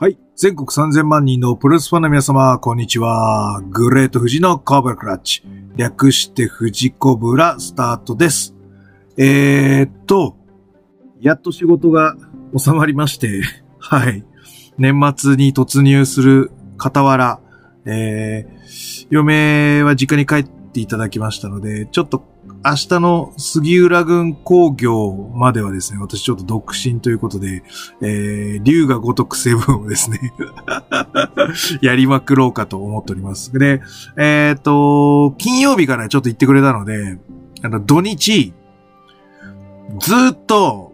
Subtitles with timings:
[0.00, 0.18] はい。
[0.34, 3.60] 全国3000万人のプロレスファンの皆様、こんにちは。
[3.68, 5.42] グレート富士のコブラクラッチ。
[5.76, 8.54] 略して富士コブラスタートです。
[9.18, 10.38] えー、っと、
[11.20, 12.16] やっと仕事が
[12.56, 13.42] 収まりまして、
[13.78, 14.24] はい。
[14.78, 17.38] 年末に突入する傍ら、
[17.84, 22.24] えー、嫁は実家に帰っていただきましたので、ちょっと
[22.62, 27.62] 明日の杉浦郡工業まではですね、私ちょっと独身ということで、
[28.02, 30.34] えー、竜が如くセブンをですね、
[31.80, 33.50] やりまくろうかと思っております。
[33.58, 33.80] で、
[34.18, 37.18] えっ、と、金曜日からちょっと行ってくれたので、
[37.62, 38.52] あの、土日、
[39.98, 40.92] ずっと、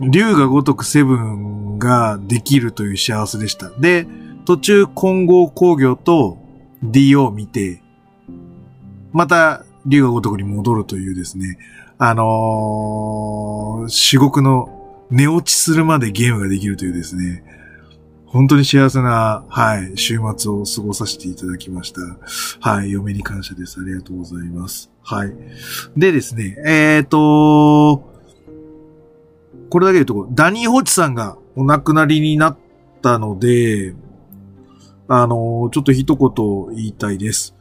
[0.00, 3.70] 竜が如くセブンができるという幸せでした。
[3.70, 4.06] で、
[4.44, 6.38] 途中混合工業と
[6.84, 7.82] DO を見て、
[9.12, 11.58] また、竜が如くに戻るというですね、
[11.98, 17.44] あのー、至極の寝落ちするまでゲームができるというですね、
[18.26, 22.00] 本当に幸せな、はい、週末を過ごさせていただきました。
[22.60, 23.80] はい、嫁に感謝です。
[23.80, 24.90] ありがとうございます。
[25.02, 25.32] はい。
[25.96, 28.14] でですね、えっ、ー、と
[29.70, 32.56] これだけ言うと、ダニー・ホチさんがお亡くなりになっ
[33.02, 33.94] たので、
[35.08, 37.53] あの、ちょっと一言言いたいです。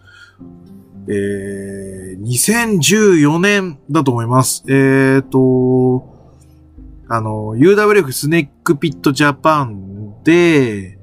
[1.07, 4.63] えー、2014年だと思います。
[4.67, 6.07] えーと、
[7.09, 10.97] あの、UWF スネックピットジャパンで、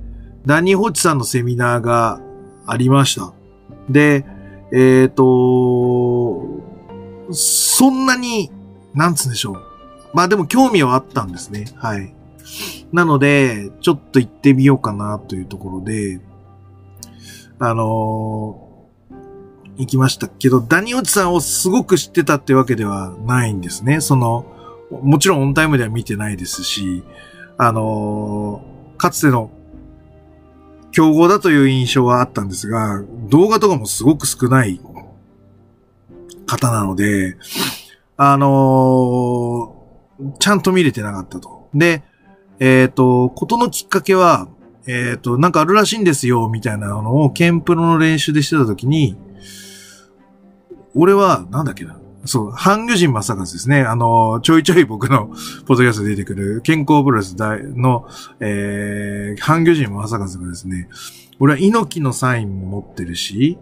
[0.47, 2.21] ダニー・ホチさんのセミナーが
[2.67, 3.33] ありました。
[3.89, 4.25] で、
[4.73, 6.61] えーと、
[7.33, 8.51] そんなに、
[8.95, 9.63] なんつうんでしょう。
[10.15, 11.67] まあでも興味はあったんですね。
[11.77, 12.15] はい。
[12.93, 16.21] なので、ちょっと行ってみようかなというところで、
[17.59, 18.70] あの
[19.81, 24.03] 行きましたけど、ダニオチさんをすごく知ってたってわけではないんですね。
[24.03, 24.45] その、
[24.91, 27.03] もちろんオンタイムでは見てないですし、
[27.57, 29.51] あのー、かつての
[30.93, 34.81] 競合だという印象はあったんですが、動画とかもすごく少ない
[36.47, 37.39] 方なので、
[38.19, 41.71] あのー、ちゃんと見れてなかったと。
[41.73, 42.03] で、
[42.59, 44.49] えっ、ー、と、ことのきっかけは、
[44.87, 49.17] えっ、と、なんかあるらしいんですよ、みたいなのを、ケンプロの練習でしてた時に、
[50.95, 51.97] 俺は、なんだっけな。
[52.25, 53.83] そう、半魚人正和ですね。
[53.83, 55.27] あの、ちょいちょい僕の
[55.67, 58.07] ポッドキャストで出てくる健康プロレス大の、
[58.41, 60.89] えー、半魚人正和がですね、
[61.39, 63.59] 俺は猪木のサインも持ってるし、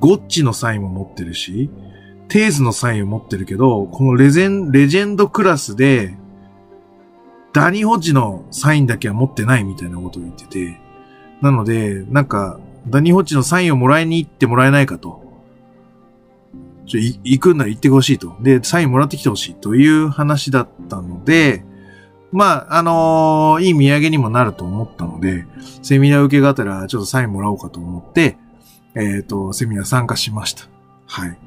[0.00, 1.70] ゴッチのサインも持ってるし、
[2.28, 6.16] テーズのサインを持ってるけど、このレジェン、レジェンドクラスで、
[7.54, 10.78] ダニホッジのサインだけは持ってないみたいなことを言ってて、
[11.40, 12.58] なので、なんか、
[12.88, 15.23] ダニホッジのサインをもらいに行ってもらえないかと。
[16.86, 18.36] ちょ、行くんなら行ってほしいと。
[18.40, 21.64] で、サインもらってきてほしいという話だったので、
[22.32, 25.46] まあ、あのー、いい土産にもなると思ったので、
[25.82, 28.36] セミナー受けがてらちょっとサインもらおうかと思って、
[28.96, 30.64] えっ、ー、と、セミナー参加しました。
[31.06, 31.38] はい。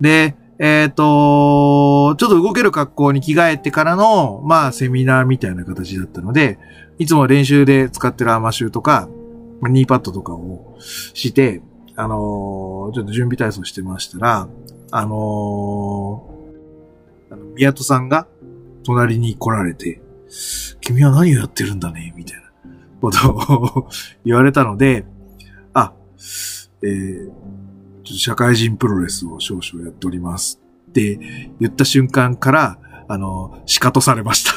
[0.00, 6.58] で、えっ、ー、と、ちょっと動ける格好に着替えてからの、まあ、セミナーみたいな形だったので、
[6.98, 9.08] いつも練習で使ってるアーマシューとか、
[9.62, 11.62] ニーパッドとかをして、
[11.96, 14.48] あのー、ちょっと準備体操してましたら、
[14.90, 18.26] あのー、あの宮戸さんが
[18.84, 20.00] 隣に来られて、
[20.80, 22.12] 君は何をやってるんだね？
[22.16, 22.42] みたいな
[23.00, 23.88] ことを
[24.24, 25.04] 言われたので、
[25.74, 25.92] あ、
[26.82, 30.60] えー、ちょっと社会人プロレスを少々やっております
[30.90, 31.18] って
[31.60, 32.78] 言った瞬間から、
[33.08, 34.52] あの、仕方されました。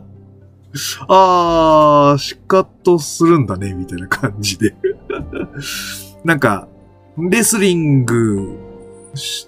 [1.08, 4.76] あー、仕方するんだね、みたいな感じで。
[6.24, 6.68] なんか、
[7.16, 8.58] レスリング、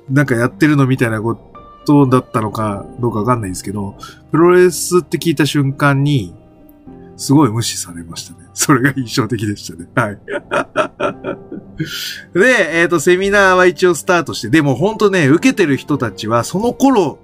[0.08, 1.38] なんかやってるのみたいなこ
[1.86, 3.96] とだったのかどうかわかんないんですけど、
[4.30, 6.34] プロレスって聞いた瞬間に、
[7.16, 8.48] すごい無視されましたね。
[8.54, 9.88] それが印象的でしたね。
[9.94, 10.18] はい。
[12.34, 17.18] で、えっ、ー、と、セミナーは一応スタートして、でも本当ね、受けてる人たちは、その頃、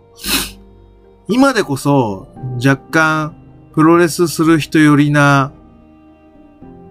[1.29, 2.29] 今でこそ、
[2.65, 3.35] 若干、
[3.75, 5.53] プロレスする人よりな、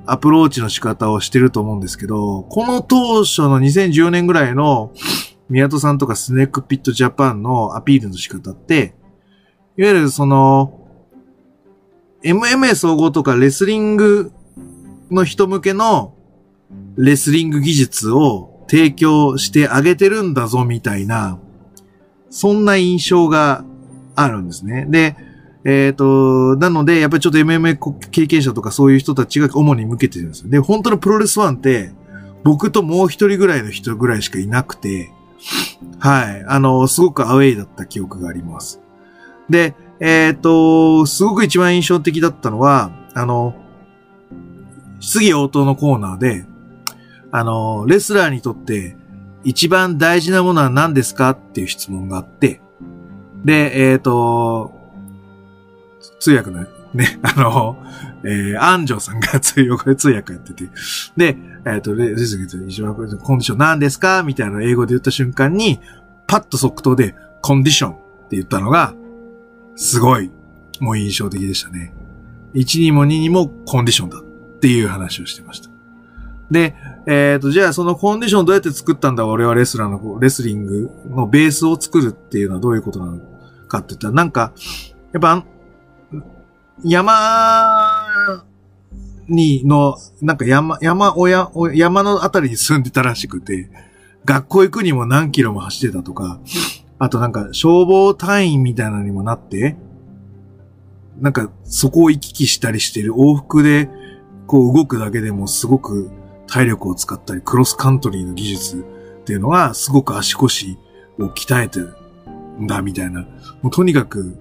[0.08, 4.94] アプローチの仕方をしてると思うんですけど、この当初の2014年ぐらいの
[5.50, 8.96] 宮戸さんとかスネークピットジャパンのアピールの仕方って、
[9.78, 10.82] いわゆるその、
[12.24, 14.32] MMA 総合とかレスリング
[15.12, 16.16] の人向けの
[16.98, 21.40] レスリング技術を提供してあげてるんだぞみたいな、
[22.30, 23.64] そんな印象が
[24.16, 24.86] あるんですね。
[24.90, 25.16] で、
[25.66, 27.78] えっ、ー、と、なので、やっぱりちょっと MMA
[28.12, 30.50] 経験者とかそういう人たちが主に向けてるんですよ。
[30.50, 31.92] で、本当のプロレスファンって、
[32.44, 35.12] 僕ともう一人ぐらいの人ぐらいしかいなくて、
[36.00, 36.46] はい。
[36.48, 38.80] あの、すごくアウェイだった記憶があります。
[39.50, 43.56] で、えっ、ー、と、すごく一番印象的だったのは、あの、
[45.00, 46.46] 質疑応答のコーナーで、
[47.32, 48.96] あの、レスラーにとって
[49.44, 52.62] 一番大事なものは何ですかっていう質問があって、
[53.44, 54.85] で、えっ、ー、と、
[56.20, 57.78] 通訳のね、 あの、
[58.24, 60.70] えー、安城さんが通訳、通訳やってて、
[61.18, 65.80] で、えっ、ー、と、レスリー一番コンディション何ですかみたいな英語で言った瞬間に、
[66.28, 67.96] パッと即答で、コンディションっ
[68.30, 68.94] て言ったのが、
[69.76, 70.32] すごい、
[70.80, 71.94] もう印象的でしたね。
[72.54, 74.24] 1にも2にもコンディションだっ
[74.60, 75.70] ていう話をしてました。
[76.50, 76.76] で、
[77.06, 83.20] えっ、ー、と、じゃあそのコンディションどうやって作ったんだ俺はレスラーの、レスリングのベースを作るっていうのはどういうことなの
[83.68, 84.54] かって言ったら、なんか、
[85.12, 85.46] やっぱ、
[86.84, 88.08] 山
[89.28, 93.70] に、の、なんか山、山、親、山のあたりに住んでたらしくて、
[94.26, 96.40] 学校行くにも何キロも走ってたとか、
[97.00, 99.78] あとなんか消防隊員みたいなのにもなって、
[101.20, 103.90] なんかそこを行き来したりしてる往復で
[104.48, 106.10] こう動くだけでもすごく
[106.48, 108.86] 体力を使ったりクロスカントリーの技術
[109.22, 110.78] っていうのはすごく足腰
[111.20, 111.96] を鍛えてる
[112.60, 113.22] んだみたいな。
[113.62, 114.38] もうとにかく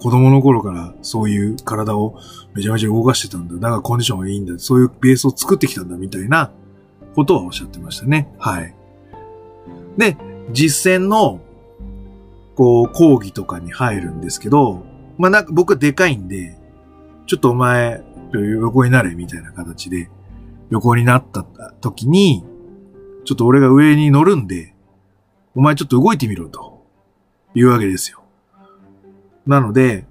[0.00, 2.18] 子供の頃からそういう体を
[2.54, 3.54] めちゃめちゃ動かしてたんだ。
[3.54, 4.58] だからコンディションがいいんだ。
[4.58, 6.50] そういうベースを作ってきたんだみたいな
[7.14, 8.32] ことはおっしゃってましたね。
[8.38, 8.74] はい。
[9.98, 10.16] で、
[10.52, 11.40] 実践の
[12.54, 14.84] こう講義とかに入るんですけど、
[15.18, 16.58] まあなんか僕はでかいんで、
[17.26, 18.02] ちょっとお前
[18.32, 20.10] 横になれみたいな形で
[20.70, 21.44] 横になった
[21.80, 22.44] 時に、
[23.26, 24.74] ちょっと俺が上に乗るんで、
[25.54, 26.86] お前ちょっと動いてみろと
[27.54, 28.19] いうわけですよ。
[29.46, 30.06] なので、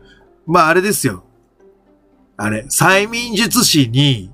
[0.46, 1.24] まああれですよ。
[2.38, 4.32] あれ、催眠術師に、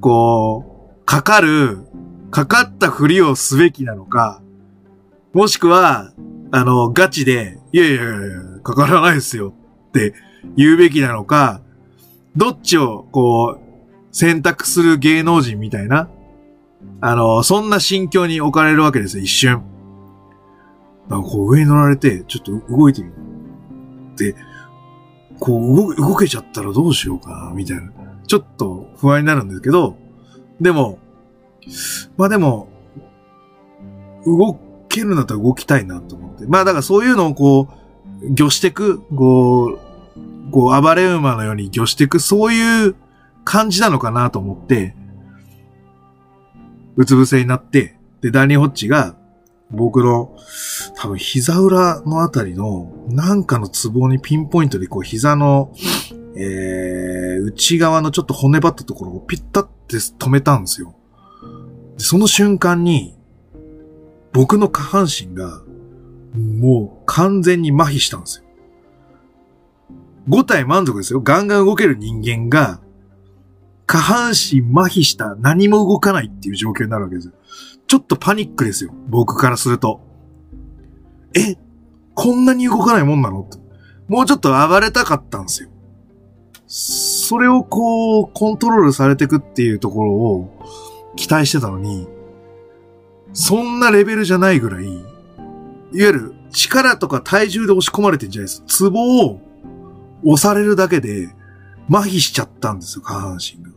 [0.00, 1.78] こう、かかる、
[2.30, 4.42] かかったふりをすべきなのか、
[5.32, 6.12] もしくは、
[6.50, 9.54] あの、ガチで、いやいやいやかからないですよ
[9.88, 10.14] って
[10.56, 11.62] 言うべきなのか、
[12.36, 13.66] どっちを、こう、
[14.12, 16.10] 選択する芸能人みたいな、
[17.00, 19.62] あの、そんな心境に置かれるわけですよ、一瞬。
[21.08, 23.14] なんかこう上に乗られて、ちょっと動いてみる。
[24.16, 24.34] で、
[25.38, 27.90] こう動、動けちゃったらどうしようかな、みたいな。
[28.26, 29.96] ちょっと不安になるんですけど、
[30.60, 30.98] でも、
[32.16, 32.68] まあでも、
[34.24, 34.58] 動
[34.88, 36.46] けるんだったら動きたいなと思って。
[36.46, 37.68] まあだからそういうのをこ
[38.22, 39.78] う、魚してく、こう、
[40.50, 42.96] こう暴れ馬のように魚してく、そういう
[43.44, 44.96] 感じなのかなと思って、
[46.96, 49.14] うつ伏せになって、で、ダニー・ホッチが、
[49.70, 50.36] 僕の、
[50.96, 55.72] 多分膝裏のあたりの、なんかのツボにピンポイントでこう膝の、
[56.36, 60.94] えー、内側のちょっと骨張ったところをピッタって止めたんですよ。
[61.96, 63.16] でその瞬間に、
[64.32, 65.62] 僕の下半身が、
[66.34, 68.44] もう完全に麻痺したんですよ。
[70.28, 71.20] 5体満足ですよ。
[71.20, 72.80] ガンガン動ける人間が、
[73.86, 77.34] 下半身麻痺した何も動かないっていう状況になるわけですよ。
[77.86, 78.92] ちょっとパニックですよ。
[79.08, 80.00] 僕からすると。
[81.34, 81.56] え、
[82.14, 83.48] こんなに動かないもんなの
[84.08, 85.68] もうちょっと暴れたかったんですよ。
[86.66, 90.62] それをこう、コントロールされてくっていうところを
[91.14, 92.08] 期待してたのに、
[93.32, 95.04] そんなレベルじゃないぐらい、いわ
[95.92, 98.62] ゆる力とか体重で押し込まれてんじゃないです。
[98.66, 99.40] ツボを
[100.24, 101.34] 押されるだけで
[101.90, 103.70] 麻痺しちゃったんですよ、下半身が。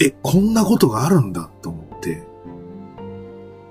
[0.00, 1.87] え、こんなことがあるんだと思って、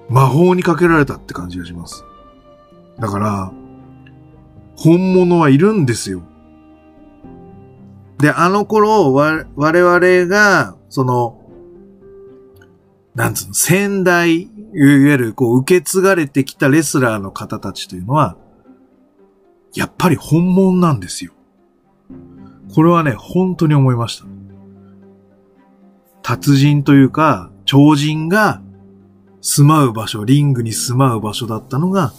[0.09, 2.03] 魔法にかけられたって感じがします。
[2.99, 3.51] だから、
[4.75, 6.21] 本物はいるんですよ。
[8.19, 11.41] で、あの頃、我々が、その、
[13.15, 18.37] なんつうの、先代、いわゆる、こう、受け継がれてきたレスラーの方たちというのは、
[19.75, 21.33] やっぱり本物なんですよ。
[22.73, 24.25] これはね、本当に思いました。
[26.21, 28.61] 達人というか、超人が
[29.41, 32.13] 住まう場所、リングに住まう場所だったのが、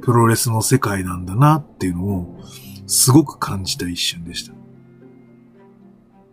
[0.00, 2.40] プロレスの世界なんだなっていうのを、
[2.86, 4.52] すごく感じた一瞬でした。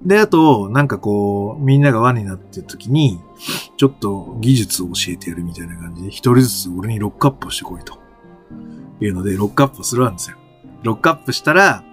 [0.03, 3.19] で、あと、なんかこう、みんなが輪になってる時に、
[3.77, 7.99] ちょっと技術を教えてやるみたいな感じで、一人ずつ俺にロックアップをしてこいと。
[9.01, 10.37] いうので、ロックアップするわんですよ。
[10.83, 11.83] ロックアップしたら、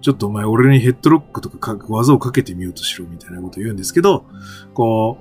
[0.00, 4.24] ちょっとお前俺にヘッドロックとか技をかけてみようとしろみたいなこと言うんですけど、
[4.74, 5.18] こ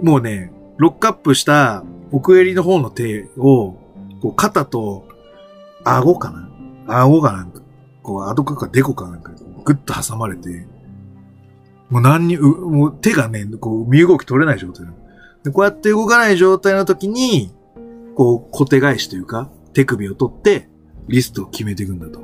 [0.00, 3.72] う、もうね、ロックアップした奥襟の方の手を、
[4.20, 5.06] こう肩と
[5.84, 6.48] 顎かな？
[7.02, 7.60] 顎がなんか、
[8.02, 9.32] こう、アドかかデコかなんか、
[9.64, 10.68] ぐっと挟まれて、
[11.88, 14.86] もう何に、もう手がね、こう、身動き取れない状態
[15.42, 17.52] で、こうやって動かない状態の時に、
[18.14, 20.68] こう、小手返しというか、手首を取って、
[21.08, 22.20] リストを決めていくんだと。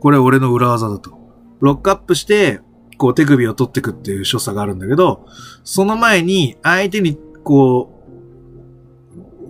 [0.00, 1.18] これ俺の裏技だと。
[1.60, 2.60] ロックアップして、
[2.96, 5.26] こう手首を取ってくっていう所作があるんだけど、
[5.64, 7.96] その前に相手にこう、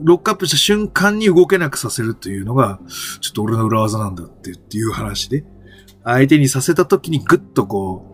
[0.03, 2.79] ロックアップした瞬間に動けなくさせるというのが、
[3.21, 5.45] ちょっと俺の裏技なんだってっていう話で、
[6.05, 8.07] 相手にさせた時にグッとこ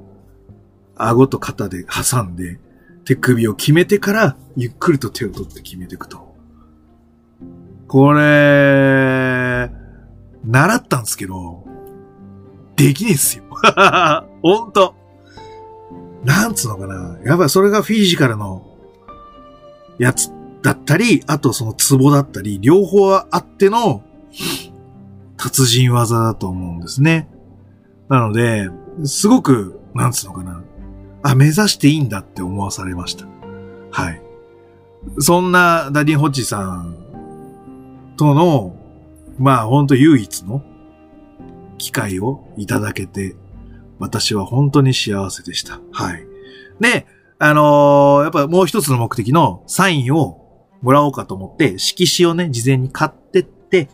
[0.49, 0.53] う、
[0.95, 2.61] 顎と肩で挟んで、
[3.05, 6.35] 手首を決めてから、ゆっくりと手を取って決めていくと。
[7.89, 9.71] これ、
[10.45, 11.67] 習ったんですけど、
[12.77, 13.45] できねえっすよ。
[14.43, 14.95] ほんと。
[16.25, 17.19] なんつうのかな。
[17.25, 18.67] やっぱそれがフィジカルの
[19.99, 20.31] やつ
[20.63, 24.03] だったり、あとそのツボだったり、両方あっての
[25.37, 27.29] 達人技だと思うんですね。
[28.09, 28.69] なので、
[29.05, 30.63] すごく、なんつうのかな。
[31.23, 33.27] あ、目指していいんだって思わされました。
[33.91, 34.23] はい。
[35.19, 36.97] そんなダディ・ホッジさん
[38.17, 38.77] との、
[39.39, 40.63] まあ本当唯一の
[41.79, 43.35] 機会をいただけて、
[43.99, 45.81] 私は本当に幸せでした。
[45.93, 46.27] はい。
[46.81, 47.07] で、
[47.39, 50.43] あのーやっぱもう一つの目的のサインを
[50.81, 53.89] もらおうかと思って、色紙をね、事前に買ってって、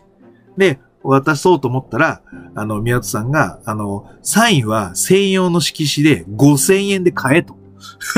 [0.57, 2.21] で、渡そうと思ったら、
[2.55, 7.55] あの、宮戸さんが、あの、サインは専用の色紙で5000円で買えと。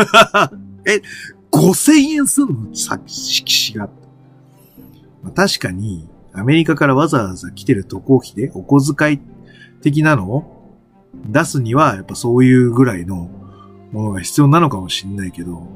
[0.88, 1.02] え、
[1.52, 2.76] 5000円すんの？
[2.76, 3.90] さ色紙が。
[5.36, 9.20] 確かに、アメリカからわざわざ来てる渡航費でお小遣い
[9.82, 10.61] 的なのを
[11.14, 13.30] 出すには、やっぱそういうぐらいの
[13.92, 15.68] ものが必要なのかもしんないけど、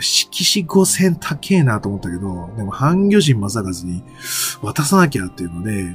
[0.00, 4.02] 色紙5000高えなと思ったけど、でも半魚人正和に
[4.62, 5.94] 渡さなきゃっていうので、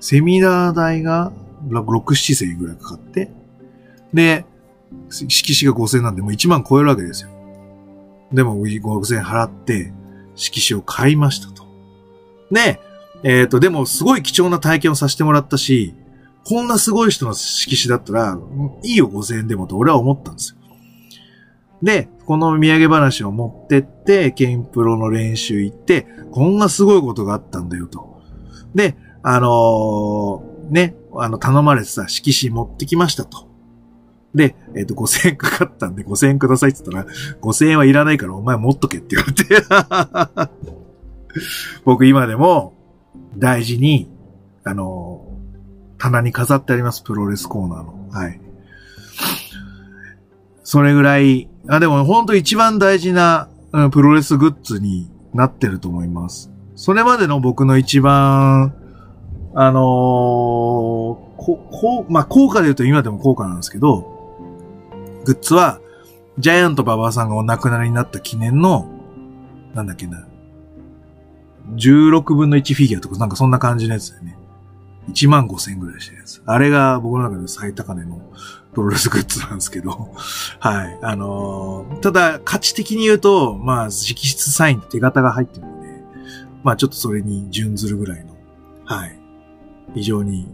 [0.00, 1.32] セミナー代が
[1.68, 3.30] 6、7千円ぐらいかかって、
[4.14, 4.44] で、
[5.10, 7.30] 色紙が5000なんでもう1万超えるわけですよ。
[8.32, 9.92] でも5000円払って、
[10.36, 11.64] 色紙を買いましたと。
[12.50, 12.80] で、
[13.22, 15.94] えっ、と、でもすごい貴重な体験をさせてもらったし、
[16.44, 18.38] こんなすごい人の色紙だったら、
[18.82, 20.60] いいよ5000円でもと俺は思ったんですよ。
[21.82, 28.20] で、この土産話を持ってって、ケンプロの練習行って、こんなすごいことがあったんだよと。
[28.74, 33.48] で、あのーね、あの、頼まれてた色紙持ってきましたと。
[34.34, 39.44] で、えっ、と、5000円かかったんで5000円くださいって言ったら、5000円はいらないからお前持っとけって言われて。
[41.84, 42.74] 僕今でも
[43.36, 44.10] 大事に、
[44.64, 45.29] あのー
[46.00, 48.08] 棚に飾ってあります、プロレスコーナーの。
[48.10, 48.40] はい。
[50.64, 56.50] それぐらい、あ、でも本当一番大事な、うんプロレスグッズになってると思います。
[56.74, 58.74] それまでの僕の一番、
[59.54, 59.80] あのー
[61.40, 64.02] こ、こう、まあ、効果で言うと今でも効果なんですけど、
[65.24, 65.80] グッズは、
[66.38, 68.88] ジャイアント馬場さんがお亡くなりになった記念の、
[69.74, 70.26] なんだっけな、
[71.74, 74.36] 16分の1フィギュアとかなんかそんな感じのやつだよね。
[75.10, 76.42] 1万5千ぐらいしたやつ。
[76.46, 78.20] あれが僕の中で最高値の
[78.74, 80.14] プロレスグッズなんですけど、
[80.60, 80.98] はい。
[81.02, 86.04] あのーただ、価値的に言うと、まあ、直筆サインって手形が入ってるので、
[86.62, 88.36] まあ、ちょっとそれに準ずるぐらいの、
[88.84, 89.18] はい。
[89.94, 90.48] 非常に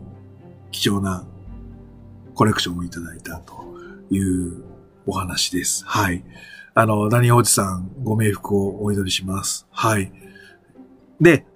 [0.70, 1.24] 貴重な
[2.34, 3.52] コレクションをいただいたと
[4.10, 4.62] いう
[5.06, 5.84] お話です。
[5.86, 6.24] はい。
[6.74, 9.66] あの、ダニーおじさん、ご冥福をお祈りします。
[9.70, 10.12] はい。
[11.20, 11.46] で、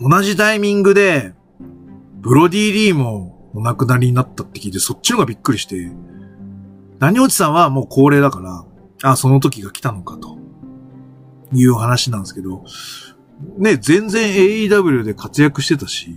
[0.00, 1.34] 同じタイミングで、
[2.26, 5.92] ブロディ・リーもお亡くなりになったって聞いて、そっちのがびっくりして、
[6.98, 8.64] 何おじさんはもう高齢だから、
[9.08, 10.36] あ、その時が来たのかと、
[11.52, 12.64] いう話なんですけど、
[13.58, 16.16] ね、全然 AEW で活躍してたし、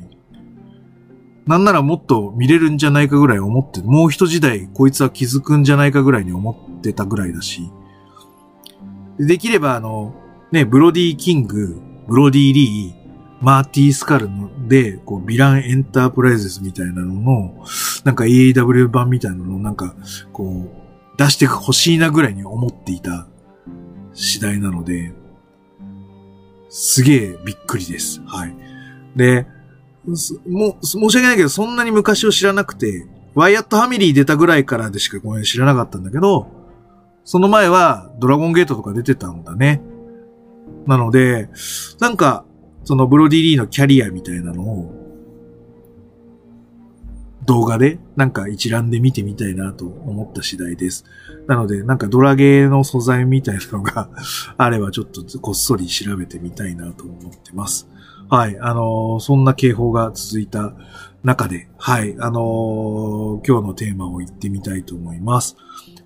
[1.46, 7.70] なんならもっと見れるんじゃないかぐらい思って、もう一時代こいつは気づくんじゃないかぐらいに思ってたぐらいだし、
[9.20, 10.16] でできればあの、
[10.52, 12.99] ね、ブロディ・キング、ブロディ・リー、
[13.42, 17.66] マーティー・スカルので、こう、ヴィラン・エンタープライズズみたいなのの、
[18.04, 19.96] なんか EAW 版みたいなのをなんか、
[20.34, 20.70] こ
[21.16, 23.28] う、出してほしいなぐらいに思っていた
[24.14, 25.14] 次第なので、
[26.70, 28.22] すげえびっくりです。
[28.26, 28.56] はい。
[29.16, 29.48] で、
[30.48, 36.48] もう、申し訳ないけど、そんなに昔を知らなくて、ワイヤットファミリー出たぐらいからでしかごめん知らなかったんだけど、
[37.24, 39.82] その前はドラゴンゲートとか出てたんだね。
[40.88, 41.50] なので、
[42.00, 42.46] なんか、
[42.84, 45.00] そのブロディリーのキャリアみたいなのを、
[47.46, 51.06] 動画で、なんか一覧で見てみたいなと思った次第です。
[51.48, 54.08] なので、なんかドラゲーの素材みたいなのが
[54.58, 57.90] あればちょっとこっそり調べてみたいなと思ってます。
[58.30, 60.76] はい、あのーそんな警報が続いた
[61.24, 65.58] 中で、はい、あのー今日のテーマを言ってみたいと思います。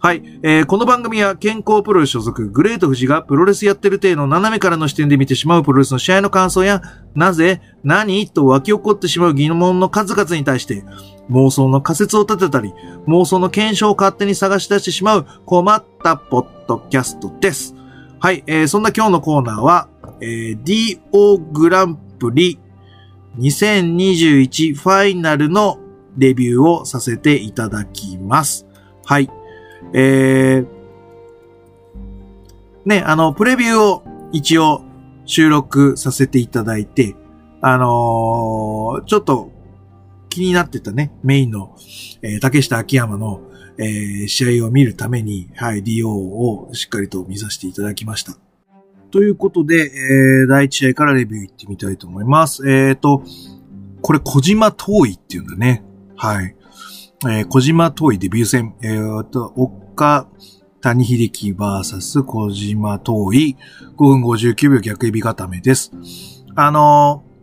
[0.06, 6.82] はい、えーこの番組は健康プロレス所属グレート富士がプロレスやってる体の斜めからの視点で見てしまうプロレスの試合の感想や、
[7.16, 8.28] なぜ、何？
[8.28, 10.84] と湧き起こってしまう疑問の数々に対して、
[11.30, 12.74] 妄想の仮説を立てたり、
[13.08, 17.74] 妄想の検証を勝手に探し出してしまう困ったポッドキャストです。
[18.20, 19.88] はい、えーそんな今日のコーナーは、
[20.20, 22.60] えー DO グランプリ
[23.40, 25.80] 2021ファイナルの
[26.18, 28.68] レビューをさせていただきます。
[29.06, 29.30] はい。
[29.94, 30.68] えー、
[32.86, 34.82] ね、あの、プレビューを一応
[35.26, 37.16] 収録させていただいて、
[37.62, 39.50] あのーちょっと
[40.30, 41.76] 気になってたね、メインの、
[42.22, 43.42] えー竹下秋山の、
[43.78, 48.38] えー試合を見るために、はい、DO をしっかりと見させていただきました。
[49.12, 52.68] ということで、えー第一試合からレビュー行ってみたいと思います。
[52.68, 53.24] えーと、
[54.02, 55.84] これ小島遠いっていうんだね。
[56.18, 56.56] はい。
[57.26, 58.76] えー小島遠いデビュー戦。
[58.82, 59.24] えー
[59.94, 60.28] と、岡
[60.82, 63.58] 谷秀樹 VS 小島遠い
[63.96, 65.92] 5分59秒逆エビ固めです。
[66.56, 67.34] あのー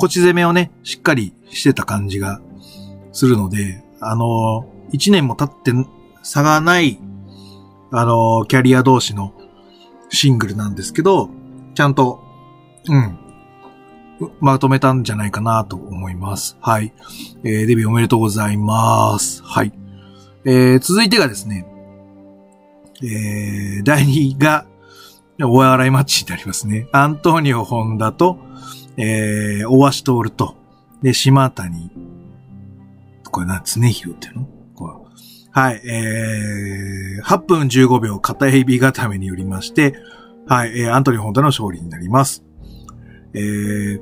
[0.00, 2.40] 腰攻めをね、しっかりしてた感じが
[3.10, 5.72] するので、あのー、1年も経って
[6.22, 7.00] 差がない、
[7.90, 9.34] あのーキャリア同士の
[10.08, 11.30] シングルなんですけど、
[11.74, 12.22] ちゃんと、
[12.88, 13.18] うん、
[14.40, 16.56] まとめたんじゃないかなと思います。
[16.60, 16.92] はい。
[17.42, 19.42] えーデビューおめでとうございます。
[19.42, 19.72] はい。
[20.44, 21.66] えー続いてがですね、
[23.02, 24.66] えー第2が、
[25.40, 26.88] お笑いマッチになりますね。
[26.92, 28.38] アントニオ・ホンダと、
[28.96, 30.56] えー、大橋徹と、
[31.02, 31.90] で、島谷、
[33.30, 34.48] これな、常広っていうの？
[34.74, 34.94] これ
[35.50, 39.94] はい、えー、8分15秒片エビ固めによりまして、
[40.46, 42.44] はい、えー、アントニオ・ホンダの勝利になります。
[43.34, 44.00] えー、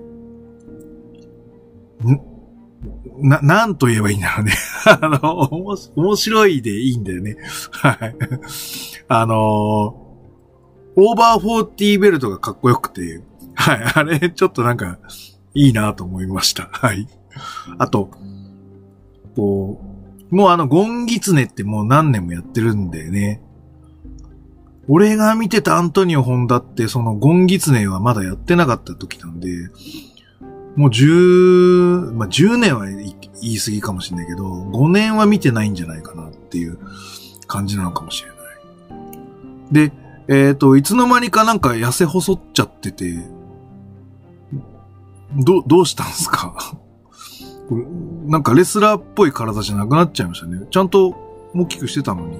[2.08, 2.35] ん？
[3.18, 4.52] な、なんと言えばいいんだろうね。
[4.86, 7.36] あの、おもし面白いでいいんだよね。
[7.70, 8.16] はい。
[9.08, 9.36] あの、
[10.98, 13.22] オーバーフォーティーベルトがかっこよくて、
[13.54, 13.78] はい。
[13.94, 14.98] あれ、ちょっとなんか、
[15.54, 16.68] いいなと思いました。
[16.70, 17.08] はい。
[17.78, 18.10] あと、
[19.34, 19.80] こ
[20.30, 23.42] う、もうあの、ゴンギツネってもう何年もやってるんだよね。
[24.88, 29.48] 俺が見てたアントニオ・ホンダって、そのゴンギツネはまだやってなかった時なんで、
[30.76, 36.78] もう10、まあ、10年は言い過ぎかもしれないけど、5年は見てないんじゃないかなっていう
[37.46, 38.36] 感じなのかもしれない。
[39.88, 39.92] で、
[40.28, 43.18] えっ、と、いつの間にかなんか痩せ細っちゃってて、
[45.38, 46.54] ど、どうしたんすか？
[48.26, 50.66] なんかレスラーっぽい体じゃなくなっちゃいましたね。
[50.70, 51.16] ちゃんと
[51.54, 52.38] 大きくしてたのに。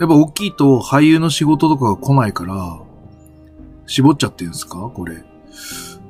[0.00, 2.80] やっぱ大きいと俳優の仕事とかが来ないから、
[3.86, 4.78] 絞っちゃってるんですか？
[4.92, 5.22] これ。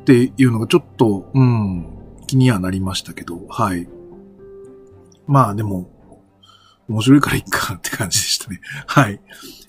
[0.02, 1.86] っていうのがちょっと、うん、
[2.26, 3.88] 気にはなりましたけど、はい。
[5.28, 5.90] まあでも、
[6.88, 8.60] 面白いからいっかって感じでしたね。
[8.86, 9.20] はい。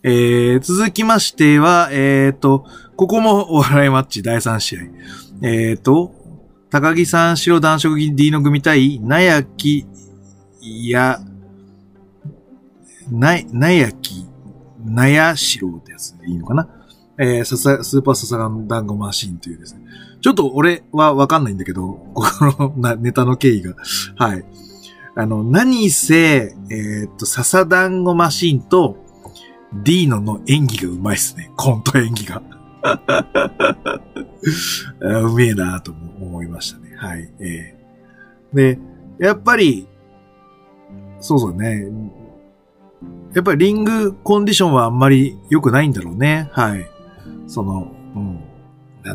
[0.02, 2.66] えー、続きましては、えーと、
[2.96, 4.80] ここもお笑いマッチ第3試合。
[5.44, 6.16] えーと、
[6.72, 9.86] 高木さん白男色 D の組対、なやき
[10.62, 11.20] いや、
[13.12, 14.26] な、なやき、
[14.84, 16.68] なやしろってやつでいいのかな？
[17.20, 19.82] えー、ささ、スーパーササガンダンゴマシンというですね。
[20.24, 22.24] ちょっと俺はわかんないんだけど、こ
[22.60, 23.76] のなネタの経緯が。
[24.16, 24.46] はい。
[25.16, 28.98] あの、何せ、えーっと、ササダンゴマシンと、
[29.84, 31.52] ディーノの演技がうまいっすね。
[31.58, 32.42] コント演技が。
[35.02, 36.96] うめえなと思いましたね。
[36.96, 37.30] はい。
[37.40, 37.84] えー
[38.54, 38.78] で、
[39.20, 39.88] やっぱり、
[41.20, 41.88] そうそうね。
[43.34, 46.50] やっぱりリングコンディションはあんまり良くないんだろうね。
[46.52, 46.88] はい。
[47.48, 48.40] その、うん。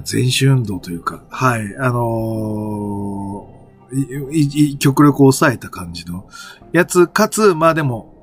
[0.05, 1.77] 全周運動というか、はい。
[1.79, 3.59] あのー
[3.92, 6.29] いい極力抑えた感じの
[6.72, 8.14] やつ、かつ、まあでも、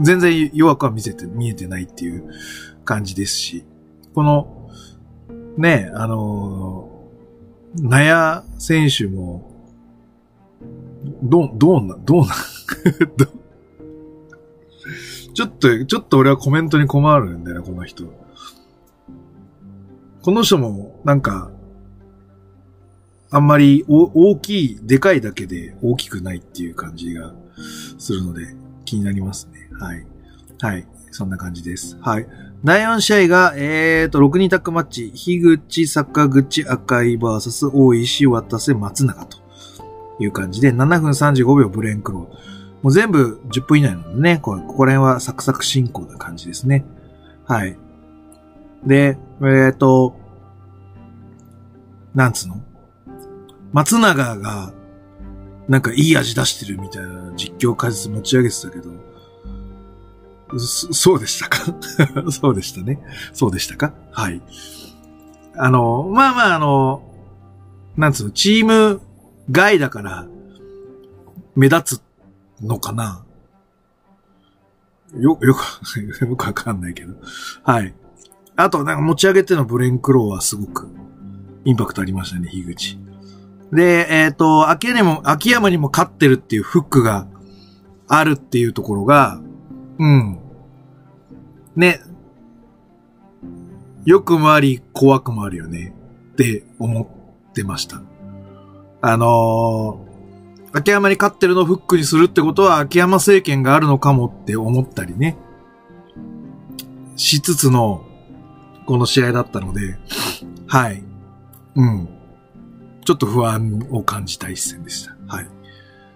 [0.00, 2.30] 全然弱くは見せて、見えてないっていう
[2.84, 3.64] 感じですし、
[4.14, 4.70] この、
[5.58, 9.50] ね、あのー、ナヤ選手も、
[11.22, 12.34] ど、どうな、どうな、
[15.34, 18.04] ちょっと、ちょっと俺はコメントに困るんだよね、この人。
[20.22, 21.50] この人も、なんか、
[23.30, 27.32] あんまり大きい、でかいだけで大きくないっていう感じが
[27.98, 28.54] するので
[28.84, 29.68] 気になりますね。
[29.80, 30.06] はい。
[30.60, 30.86] はい。
[31.10, 31.98] そんな感じです。
[32.00, 32.26] はい。
[32.62, 39.38] 第4試合が、えーと、6人タッグマッチ、樋口、坂口、赤いバーサス、大石、渡瀬、松永と
[40.20, 42.82] いう感じで、7分35秒ブレンクロー。
[42.82, 46.84] もう全部10分以内なのでね、ここら辺はサクサク進行な感じですね。
[47.44, 47.76] はい。
[48.84, 50.16] で、えっ、と、
[52.14, 52.60] なんつうの？
[53.72, 54.72] 松永が、
[55.68, 58.90] なんかいい味出してるみたいな実況解説持ち上げてたけど、
[60.58, 61.64] そそうでしたか？
[62.30, 62.98] そうでしたね。
[63.32, 63.94] そうでしたか？
[64.10, 64.42] はい。
[65.56, 67.02] あの、まあまああの、
[67.96, 69.00] なんつうの、チーム
[69.50, 70.26] 外だから、
[71.54, 72.02] 目立つ
[72.62, 73.24] のかな？
[75.16, 75.60] よ、よく、
[76.28, 77.14] よくわかんないけど。
[77.62, 77.94] はい。
[78.56, 80.88] あと、なんか持ち上げてのブレンクローはすごく
[81.64, 82.98] インパクトありましたね、樋口。
[83.72, 87.26] で、えっ、ー、と、秋山にも、秋山にも勝ってるっていうフックが
[88.06, 89.40] あるっていうところが、
[89.98, 90.38] うん。
[91.74, 92.00] ね。
[94.04, 95.94] 良くもあり、怖くもあるよね。
[96.32, 97.02] って思
[97.50, 98.02] ってました。
[99.00, 105.38] あのー、秋山に勝ってるのをフックにするってことは、秋山政権があるのかもって思ったりね。
[107.16, 108.04] しつつの、
[108.86, 109.96] この試合だったので、
[110.66, 111.02] はい。
[111.76, 112.08] うん。
[113.04, 115.14] ちょっと不安を感じた一戦でした。
[115.26, 115.48] はい。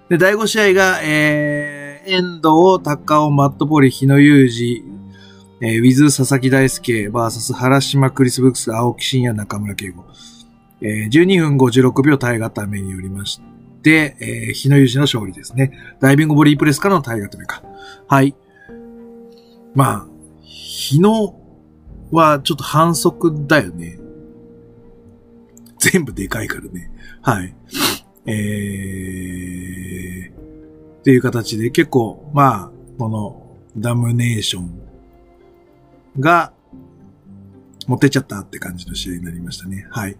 [0.08, 4.84] で、第5試合が、えー、遠藤、高尾、マットポリ、日野裕二、
[5.60, 10.04] えー、ウィズ、佐々木大輔、バーサス、原島、クリス・ブックス、青木真也、中村慶吾。
[10.80, 13.40] えー、12分56秒耐え固めによりまし
[13.82, 15.72] て、えー、日野裕二の勝利ですね。
[16.00, 17.62] ダイビングボリープレスからの耐え固めか。
[18.06, 18.36] はい。
[19.74, 20.06] まあ、
[20.42, 21.34] 日野
[22.10, 23.98] はちょっと反則だよね。
[25.78, 26.90] 全部でかいからね。
[27.22, 27.54] はい。
[28.26, 34.80] えー、っていう形で結構、まあ、このダムネーション
[36.18, 36.52] が
[37.86, 39.86] 持ってっちゃったって感じの試合になりましたね。
[39.90, 40.16] はい。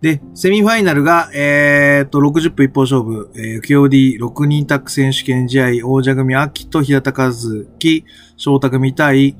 [0.00, 7.32] で、セミファイナルが、えー、っと、60分一方勝負、えー、KOD6 人タッグ選手権試合、王者組秋と平田和
[7.78, 8.04] 樹、
[8.36, 9.36] 翔太組対、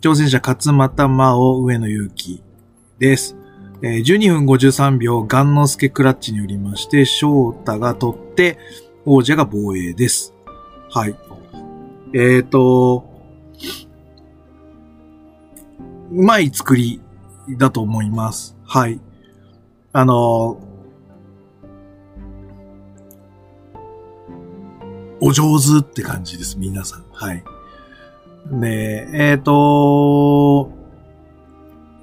[0.00, 2.42] 挑戦者勝又真央、上野祐希
[3.00, 3.36] です。
[3.82, 8.58] えー、12分53秒、ガンノスケクラッチによりまして、翔太が取って、
[9.04, 10.34] 王者が防衛です。
[10.90, 11.16] はい。
[12.14, 13.04] えっ、ー、と、
[16.12, 17.00] うまい作り
[17.56, 18.56] だと思います。
[18.64, 19.00] はい。
[19.92, 20.60] あの
[25.20, 27.04] お上手って感じです、皆さん。
[27.10, 27.42] はい。
[28.52, 30.72] で、えっ、ー、と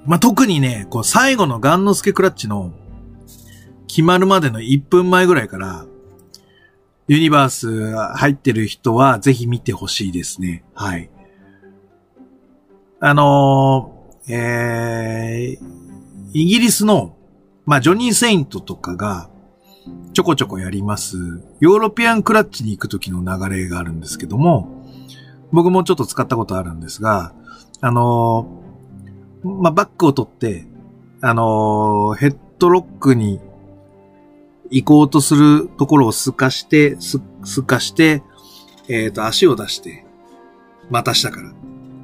[0.06, 2.72] まあ、特にね、こう最後のガンノスケクラッチの
[3.88, 5.86] 決まるまでの1分前ぐらいから、
[7.08, 10.64] ユニバース入ってる人はぜひ見てほしいですね。
[10.74, 11.10] はい。
[13.00, 15.66] あのー、えー、
[16.34, 17.16] イギリスの
[17.66, 19.30] まあ、ジョニー・セイントとかが、
[20.14, 21.18] ちょこちょこやります、
[21.60, 24.75] ヨーロピアンクラッチに行く時の流れがあるんですけども、
[25.56, 27.34] 僕もちょっと使ったことあるんですが、
[27.80, 30.68] あのー、まあ、バックを取って、
[31.22, 33.40] あのー、ヘッドロックに
[34.70, 38.22] 行こうとするところをすかして、す、すかして、
[38.90, 40.06] えっ、ー、と、足を出して、
[40.90, 41.54] 股下から。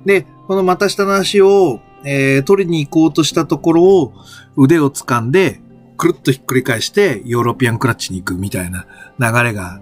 [0.06, 4.14] で、この股下の足を、えー、取りに行こうとしたところを
[4.56, 5.60] 腕を掴んで、
[5.98, 8.88] くるっとひっくり返してヨーロピアンクラッチに行くみたいな
[9.20, 9.82] 流れが、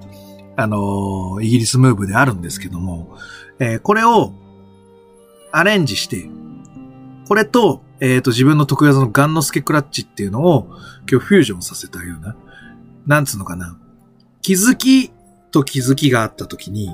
[0.61, 3.17] あの、イギリスムーブであるんですけども、
[3.59, 4.33] えー、これを
[5.53, 6.29] アレンジして、
[7.29, 10.67] これと、えっ、ー、と、自分の得意技のガンノスケクラッチっていうのを
[11.09, 12.35] 今日フュージョンさせたような、
[13.07, 13.77] なんつうのかな。
[14.41, 15.11] 気づき
[15.51, 16.93] と気づきがあった時に、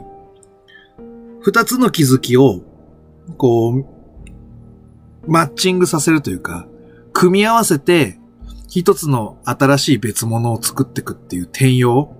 [1.41, 2.61] 二つの気づきを、
[3.37, 3.85] こう、
[5.27, 6.67] マッチングさせるというか、
[7.13, 8.19] 組み合わせて、
[8.69, 12.15] 一つの新しい別物を作っていくっていう転用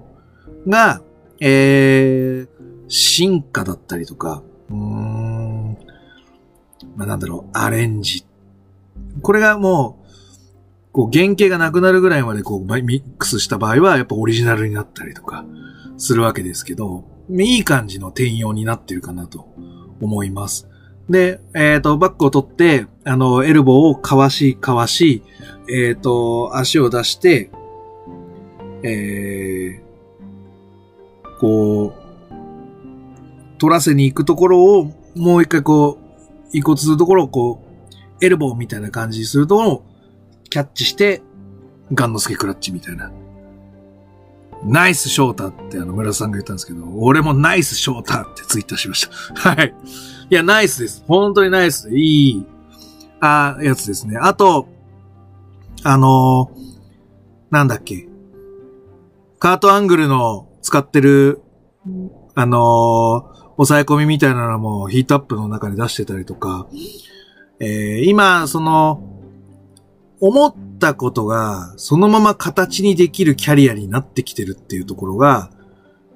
[0.67, 1.01] が、
[1.39, 2.47] えー、
[2.87, 5.77] 進化だったりとか、うーん、
[6.95, 8.25] まあ、なんだろう、アレンジ。
[9.21, 10.05] これがもう、
[10.91, 15.43] こう原型がなくなるぐらいまでこうミックスした場合はやっぱオリジナルになったりとか
[15.97, 19.49] するわけですけど、いい感じの転用になってるかなと
[19.99, 20.69] 思います。
[21.09, 25.21] で、えっ、ー、と、バックを取って、あの、エルボーをかわし、かわし、
[25.69, 27.51] えっ、ー、と、足を出して、
[28.83, 29.84] えー、
[31.39, 37.61] こう、取らせに行くところを、もう一回こう、移行するところをこ
[38.21, 39.83] う、エルボーみたいな感じにすると、
[40.49, 41.21] キャッチして、
[41.93, 43.11] ガンノスケクラッチみたいな。
[44.63, 49.49] ナイスショータってあの村田さんが言ったんですけど、俺もナイスショータってツイッターしました。
[49.51, 49.75] はい。
[50.29, 51.03] いや、ナイスです。
[51.07, 51.95] 本当にナイス。
[51.95, 52.45] いい、
[53.19, 54.17] あ、やつですね。
[54.17, 54.67] あと、
[55.83, 56.75] あのー、
[57.51, 58.07] なんだっけ。
[59.37, 61.43] カートアングルの使ってる、
[62.33, 66.65] あのー、抑え込みみたいなのもヒートアップの中で出してたりとか、
[67.59, 69.03] えー、今、その、
[70.19, 75.51] 思ったことがそのまま形にできるキャリアになってきてるっていうところが、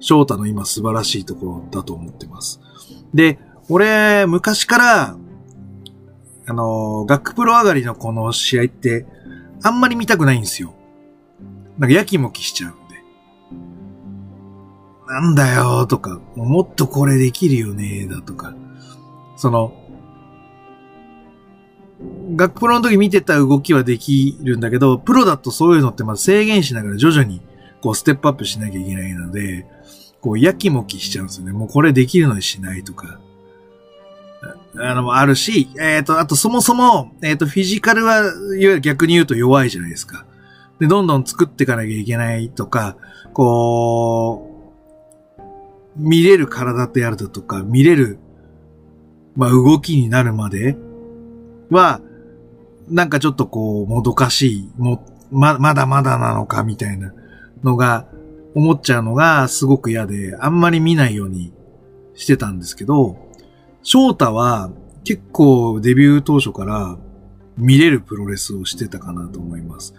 [0.00, 2.60] 翔太の今素晴らしいところだと思ってます。
[3.14, 5.16] で、俺、昔から、
[6.46, 9.06] あの、学プロ上がりのこの試合って、
[9.62, 10.74] あんまり見たくないんですよ。
[11.78, 12.79] なんかやきもきしちゃう。
[15.10, 18.54] なんだよとか、もっとこれできるよねだとか。
[19.36, 19.72] その、
[22.36, 27.42] 学プロの時見てた動きはできるんだけど、プロだとそういうのってまず制限しながら徐々に
[27.80, 29.66] こうステップアップしなきゃいけないので、
[30.20, 31.52] こうやきもきしちゃうんですよね。
[31.52, 33.18] もうこれできるのにしないとか。
[34.76, 40.24] あの、あるし、えっ、ー、と、あとそもそも、えっ、ー、と、フィジカルは、いわゆる逆に言うと弱いじゃないですか。
[40.78, 42.96] で、どんどん作っていかなきゃいけないとか、
[43.32, 44.49] こう、
[45.96, 48.18] 見れる体であるだとか、見れる、
[49.36, 50.76] まあ、動きになるまで
[51.70, 52.00] は、
[52.88, 57.12] なんかちょっとこう、もどかしい、も、ま、まだまだなのか、みたいな
[57.62, 58.06] のが、
[58.54, 61.52] 思っちゃうのがすごく嫌で、あんまり見ないように
[62.14, 63.16] してたんですけど、
[63.82, 64.70] 翔太は
[65.04, 66.98] 結構デビュー当初から
[67.56, 69.94] 見れるプロレスをしてたかなと思います。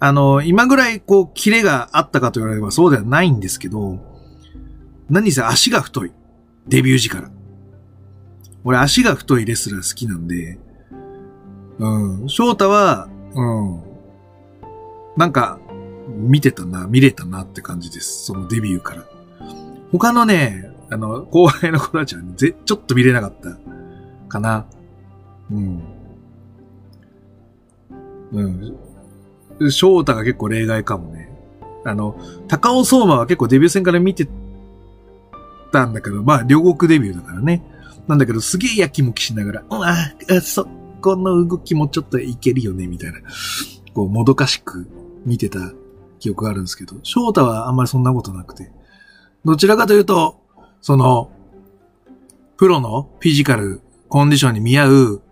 [0.00, 3.98] あの、今ぐらいこう、キレがあったかと言われればそうではないんですけど、
[5.10, 6.12] 何せ足が太い。
[6.66, 7.30] デビュー時から。
[8.64, 10.58] 俺足が太いレスラー好きなんで、
[11.78, 13.82] うん、翔太は、うん、
[15.16, 15.58] なんか、
[16.08, 18.24] 見てたな、見れたなって感じです。
[18.24, 19.04] そのデビューから。
[19.92, 23.58] 他のね、あの、後輩の子たちは、ね、ぜ、ちょっと見れなかった
[24.28, 24.66] かな。
[25.50, 25.82] うん。
[28.32, 29.70] うん。
[29.70, 31.30] 翔太が結構例外かもね。
[31.84, 32.16] あの、
[32.48, 34.28] 高尾相馬は結構デビュー戦から見て
[35.74, 37.62] たんだけど、まあ、両国デビューだからね。
[38.06, 40.66] なんだけど、すげえやきもきしながら、うん、あ、あ、そ
[41.02, 43.18] この動きもちょっといけるよね、みたいな。
[43.92, 44.86] こう、もどかしく
[45.26, 45.58] 見てた
[46.18, 48.70] 記憶があるんですけど、翔太はあんまりそんなことなくて。
[49.44, 50.40] どちらかというと、
[50.80, 51.30] その、
[52.56, 55.22] プロのフィジカル、コンディションに見合う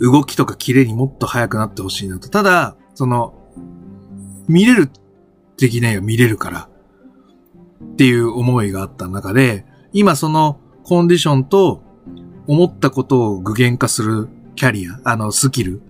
[0.00, 2.28] 動きとかキレにもっと速くなってほしいなと。
[2.28, 3.34] ただ、その、
[4.48, 4.90] 見れる
[5.56, 6.68] できないよ、見れるから。
[7.92, 11.82] っていう思いがあった中で、今そのコンディションと
[12.46, 15.82] 思ったことを具現化するキャリア、あの、スキル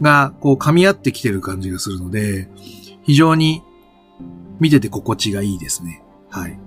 [0.00, 2.48] が、こう、噛み合ってきてる感じがするので、
[3.02, 3.62] 非常に
[4.60, 6.02] 見てて心地がいいですね。
[6.30, 6.58] はい。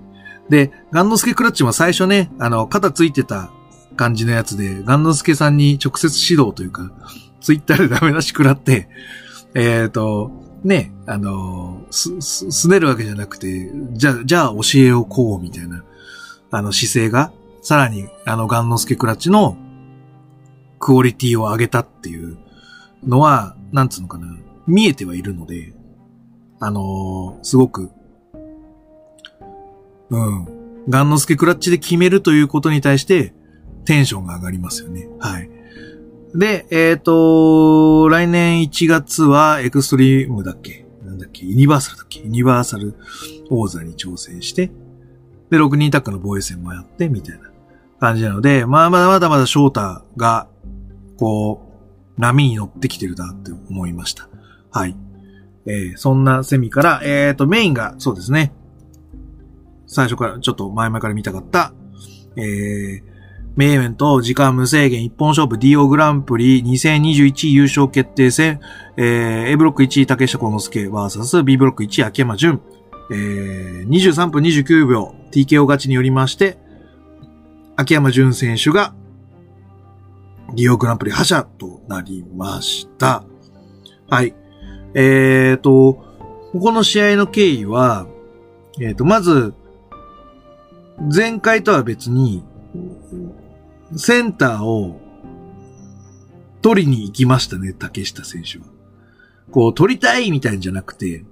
[0.48, 3.50] で、ガンノスケクラッチも最初ね、あの、肩ついてた
[3.96, 6.90] 感じのやつで、ガンノスケさんに直接指導というか、
[7.40, 8.88] ツイッターでダメ出し食らって、
[9.54, 10.30] えっ、ー、と、
[10.64, 15.84] ね、あの、す、す、すねるわけじゃなくて、じゃ、じゃあ教えをこう、みたいな、
[16.50, 19.56] あの姿勢が、さらに、あの、ガンノスケクラッチの
[20.78, 22.38] クオリティを上げたっていう
[23.04, 24.26] のは、なんつうのかな、
[24.66, 25.72] 見えてはいるので、
[26.60, 27.90] あのすごく
[30.12, 30.84] うん。
[30.88, 33.32] ガンノスケクラッチで決めるということに対して、
[33.84, 35.08] テンションが上がりますよね。
[35.18, 35.50] はい。
[36.34, 40.86] で、えっ、ー、と、来年1月はエクストリームだっけ？
[41.04, 41.44] なんだっけ？
[41.44, 42.20] ユニバーサルだっけ？
[42.20, 42.94] ユニバーサル
[43.50, 44.70] 王座に挑戦して、
[45.50, 47.50] で、6人タックの防衛戦もやって、みたいな
[48.00, 50.48] 感じなので、まあまだまだまだ翔太が、
[51.18, 51.68] こ
[52.16, 54.28] う、波に乗ってきてるなって思いました。
[54.70, 54.96] はい。
[55.66, 58.52] えー、そんなセミから、えっ、ー、と、メインが、そうですね。
[59.86, 61.74] 最初から、ちょっと前々から見たかった、
[62.36, 63.11] えー、
[63.54, 68.60] メインイベント、時間無制限一本勝負 DO グランプリ2021優勝決定戦、
[68.96, 72.62] えー、A ブロック1位竹下幸之助 VS B ブロック1位秋山淳、
[73.10, 76.56] えー、23分29秒 TKO 勝ちによりまして、
[77.76, 78.94] 秋山淳選手が
[80.54, 83.24] DO グランプリ覇者となりました。
[84.08, 84.34] はい。
[84.94, 85.94] えーと、
[86.52, 88.06] ここの試合の経緯は、
[88.80, 89.54] えーと、まず、
[91.14, 92.44] 前回とは別に、
[93.96, 95.00] センターを
[96.62, 98.64] 取りに行きましたね、竹下選手は。
[99.50, 101.24] こう、取りたいみたいんじゃなくて、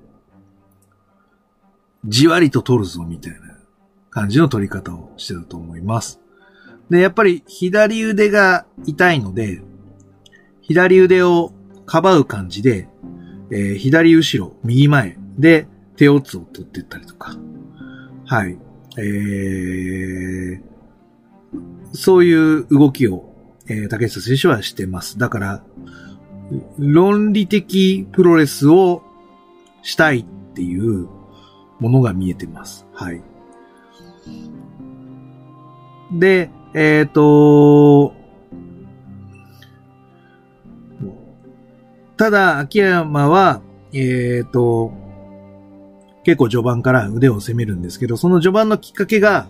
[2.04, 3.38] じわりと取るぞ、みたいな
[4.10, 6.20] 感じの取り方をしてたと思います。
[6.90, 9.62] で、やっぱり左腕が痛いので、
[10.62, 11.52] 左腕を
[11.86, 12.88] かばう感じで、
[13.50, 17.36] えー、左後ろ、右前で手をつを取っていったりとか。
[18.26, 18.58] はい。
[18.98, 20.69] えー、
[21.92, 23.32] そういう動きを、
[23.68, 25.18] えー、竹下選手はしてます。
[25.18, 25.64] だから、
[26.78, 29.02] 論理的プロレスを
[29.82, 30.24] したいっ
[30.54, 31.08] ていう
[31.78, 32.86] ものが見えてます。
[32.92, 33.22] はい。
[36.12, 38.14] で、えっ、ー、と、
[42.16, 44.92] ただ、秋山は、えっ、と、
[46.24, 49.48] 結構序盤から腕を攻めるんですけど、その序盤のきっかけが、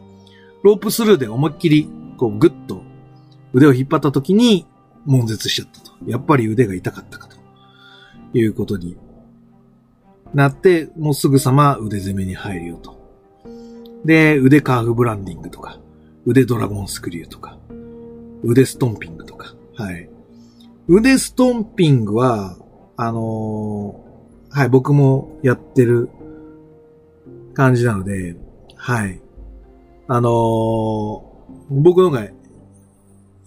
[0.63, 1.91] ロープスルーで思いっきり、
[2.21, 2.83] こう、ぐっと
[3.55, 4.67] 腕を引っ張った時に、
[5.07, 5.93] 悶絶しちゃったと。
[6.07, 7.41] やっぱり腕が痛かったかと。
[8.35, 8.97] いうことに
[10.35, 13.01] なって、もうすぐさま腕攻めに入るよと。
[14.05, 15.81] で、腕カーフブランディングとか、
[16.27, 17.59] 腕ドラゴンスクリューとか、
[18.45, 20.09] 腕ストンピングとか、はい。
[20.89, 22.57] 腕ストンピングは、
[22.97, 26.11] あのー、はい、僕もやってる
[27.55, 28.37] 感じなので、
[28.77, 29.21] はい。
[30.07, 31.30] あのー、
[31.71, 32.29] 僕の方が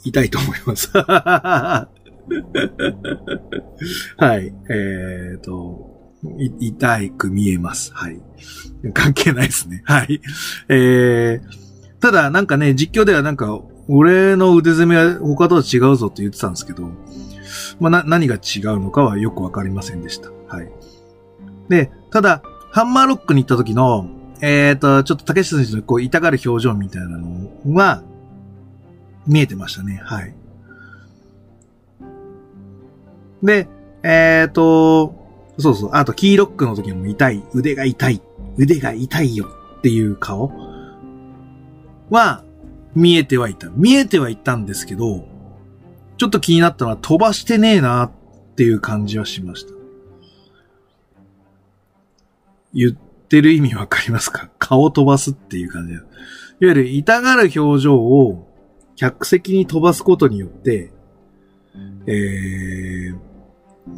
[0.03, 0.89] 痛いと思います。
[0.97, 1.87] は
[4.37, 4.53] い。
[4.69, 4.73] え
[5.37, 5.93] っ、ー、と、
[6.59, 7.93] 痛く見えます。
[7.93, 8.21] はい。
[8.93, 9.81] 関係ないですね。
[9.85, 10.21] はい。
[10.69, 13.59] えー、ただなんかね、実況ではなんか、
[13.89, 16.89] 俺の腕攻めは他とは違うぞって言ってたんですけど、
[17.79, 20.29] まあ、な、何が違うのかはよくわかりませんでした。
[20.47, 20.71] はい。
[21.69, 24.07] で、ただ、ハンマーロックに行った時の、
[24.41, 28.03] えっ、ー、と、ちょっと竹下選手のこう痛がる表情みたいなのは、
[29.27, 30.01] 見えてましたね。
[30.03, 30.35] はい。
[33.41, 33.67] で、
[34.03, 35.15] えっ、ー、と、
[35.57, 35.89] そうそう。
[35.93, 37.43] あと、キーロックの時も痛い。
[37.53, 38.21] 腕が痛い。
[38.57, 40.51] 腕が痛いよっていう顔
[42.09, 42.43] は
[42.95, 43.69] 見えてはいた。
[43.69, 45.25] 見えてはいたんですけど、
[46.17, 48.11] ちょっと気になったのは飛ばしてねえなっ
[48.55, 49.73] ていう感じはしました。
[52.73, 54.49] 言ってる意味わかりますか？
[54.59, 56.03] 顔飛ばすっていう感じいわ
[56.59, 58.47] ゆる痛がる表情を
[58.95, 60.91] 客席に飛ばすことによって、
[62.05, 63.17] えー、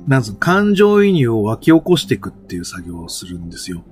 [0.07, 3.83] なんつうの、感情移入を湧き起こしていくっていう作業をするんですよ。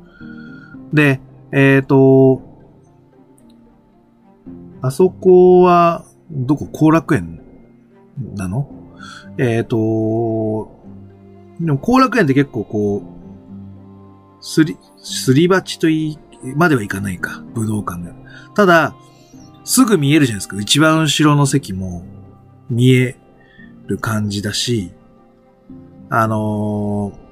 [0.94, 1.20] で、
[1.52, 2.42] えっ、ー、と、
[4.82, 6.66] あそこは、どこ？
[6.66, 7.42] 後楽園
[8.36, 8.68] なの？
[9.38, 10.80] えっ、ー、と、
[11.60, 13.04] でも後楽園って結構こう、
[14.42, 16.20] すり、すり鉢といい、
[16.56, 18.12] まではいかないか、武道館で。
[18.56, 18.96] ただ、
[19.64, 20.60] すぐ見えるじゃないですか。
[20.60, 22.04] 一番後ろの席も
[22.70, 23.18] 見え
[23.88, 24.92] る感じだし、
[26.10, 27.24] あのー、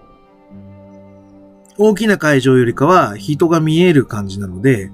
[1.78, 4.92] 大きな会場よりかは人が見える感じなので、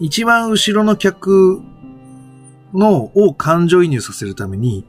[0.00, 1.60] 一番後ろの客
[2.72, 4.84] のを感情移入させるために、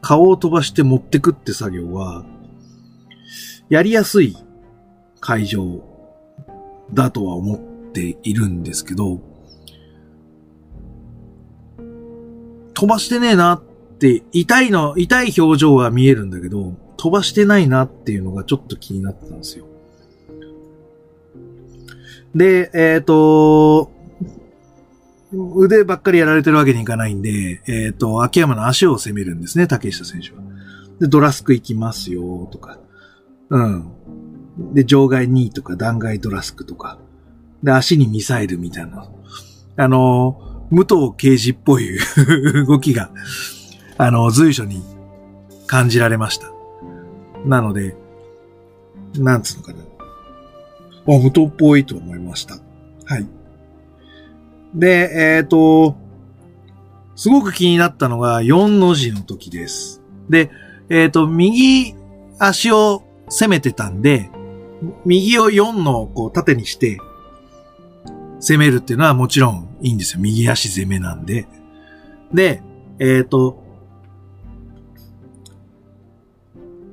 [0.00, 2.24] 顔を飛ばして持ってくって作業は、
[3.68, 4.36] やりやすい
[5.20, 5.84] 会場
[6.94, 7.58] だとは思っ
[7.92, 9.20] ているんですけど、
[12.78, 13.60] 飛ばしてねえなっ
[13.98, 19.66] て、痛いの、痛い表情は見えるんだけど、飛ばしてないなっていうのがちょっと気になったんですよ。
[22.36, 23.90] で、えっ、ー、と、
[25.56, 30.36] 腕ばっかりやられてるわけにいかないんで、えっ、ー、と、秋山の足を攻めるんですね、竹下選手は。
[31.00, 32.78] で、ドラスク行きますよ、とか。
[33.50, 33.90] うん。
[34.72, 37.00] で、場外2位とか弾劾ドラスクとか。
[37.60, 39.10] で、足にミサイルみたいな。
[39.76, 41.98] あの、武藤刑事っぽい
[42.66, 43.10] 動きが、
[43.96, 44.82] あの、随所に
[45.66, 46.52] 感じられました。
[47.44, 47.96] なので、
[49.16, 49.78] なんつうのかな。
[51.14, 52.58] あ、無糖っぽいと思いました。
[53.04, 53.26] はい。
[54.74, 55.96] で、えっ、ー、と、
[57.16, 60.02] すごく気になったのが4の字の時です。
[60.28, 60.50] で、
[60.88, 61.94] えっ、ー、と、右
[62.38, 64.30] 足を攻めてたんで、
[65.04, 66.98] 右を4のこう縦にして
[68.40, 70.20] 攻めるっていうのはもちろんいいんですよ。
[70.20, 71.46] 右足攻めなんで。
[72.32, 72.62] で、
[72.98, 73.62] えっ、ー、と、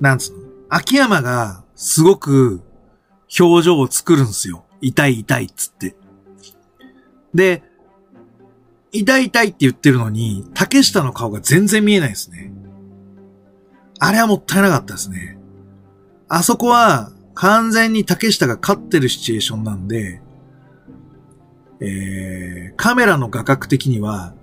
[0.00, 0.46] なんつうの？
[0.68, 2.60] 秋山がすごく
[3.38, 4.64] 表情を作るんですよ。
[4.80, 5.96] 痛い痛いっつって。
[7.34, 7.62] で、
[8.92, 12.52] 痛い痛いって言ってるのに、竹下の顔が全然見えないですね。
[13.98, 15.38] あれはもったいなかったですね。
[16.28, 20.20] あそこは完全に竹下が勝ってるシチュエーションなんで、
[21.80, 24.34] えー、カメラの画角的には、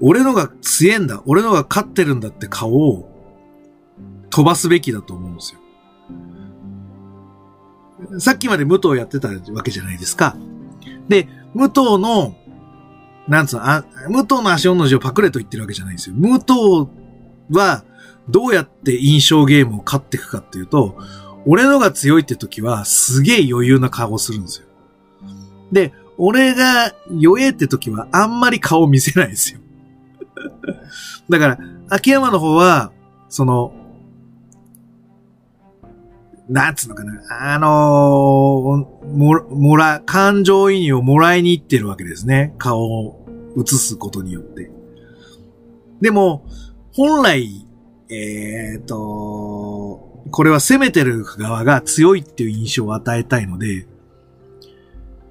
[0.00, 3.10] 俺のが強えんだ、俺のが勝ってるんだって顔を
[4.30, 5.60] 飛ばすべきだと思うんですよ。
[8.20, 10.36] さっきまで武藤やってたわけじゃないですか。
[11.08, 12.34] で、武藤の、
[13.26, 16.16] なんつうの、あ、武藤の足音の字をパクレと言ってるわけじゃないんですよ。
[16.16, 16.90] 武藤
[17.50, 17.84] は、
[18.28, 20.98] どうやって印象ゲームを勝っていくかっていうと、
[21.46, 24.66] 俺のが強いって時は、すげえ余裕な顔をするんですよ。
[25.72, 29.60] で、俺が弱えって時は、あんまり顔見せないですよ。
[31.28, 31.58] だから、
[31.88, 32.92] 秋山の方は、
[33.28, 33.72] その、
[36.48, 42.54] なんつうのかな、あのー、も、もら、感情移入をもらいに行ってるわけですね。
[42.58, 44.70] 顔を映すことによって。
[46.00, 46.46] でも、
[46.92, 47.66] 本来、
[48.08, 53.86] えっ、ー、と、これは攻めてる側が強いっていう印象を与えたいので、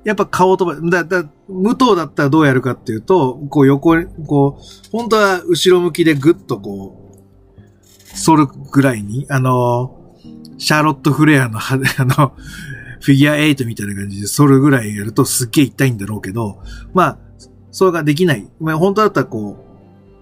[0.05, 7.15] やっぱ顔飛ば、だ、だ、無頭だったらどうやるかっていうと、こう横に、こう、本当は後ろ向きでぐっとこう、
[8.25, 10.13] 反るぐらいに、あの、
[10.59, 12.33] シャーロット・フレアの、 あの、
[13.01, 16.59] フィギュア8みたいな感じで反るぐらいやるとすっげえ痛いんだろうけど、
[16.93, 17.17] まあ、
[17.71, 18.47] それができない。
[18.59, 19.57] まあ、本当だったらこ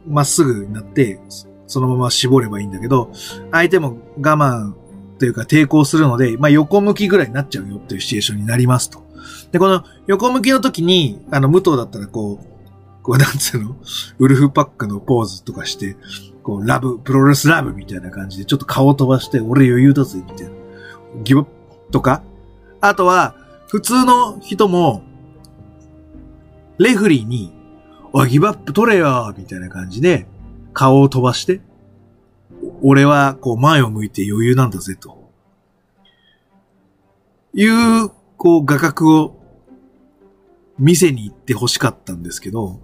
[0.07, 1.19] う、まっすぐになって、
[1.67, 3.11] そのまま絞ればいいんだけど、
[3.51, 4.73] 相手も我慢
[5.19, 9.03] というか抵抗するので、まあ横向きぐらいになっちゃうよっていうシチュエーションになりますと。
[9.51, 12.45] で、この横向きの時に、あの、武藤だったらこう、
[13.03, 13.75] こう、なんつうの、
[14.19, 15.97] ウルフパックのポーズとかして、
[16.41, 20.53] こう、ラブ、プロレスラブみたいな感じで、ちょっと顔飛ばして、俺余裕だぜ、みたいな。
[21.23, 21.45] ギブ
[21.91, 22.23] とか？
[22.81, 23.35] あとは、
[23.67, 25.03] 普通の人も、
[26.77, 27.53] レフリーに、
[28.13, 30.27] おい、ギブアップ取れよみたいな感じで、
[30.73, 31.61] 顔を飛ばして、
[32.81, 35.29] 俺は、こう、前を向いて余裕なんだぜ、と。
[37.53, 38.09] いう、
[38.43, 39.41] こう、画角を
[40.77, 42.81] 見せに行って欲しかったんですけど、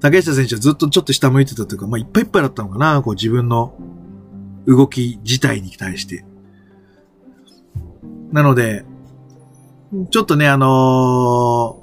[0.00, 3.72] 竹下選手はずっとちょっと下向いてたというか、まあ、いっぱいいっぱいだったのかな、こう自分の
[4.66, 6.26] 動き自体に対して。
[8.30, 8.84] なので、
[10.10, 11.80] ちょっとね、あの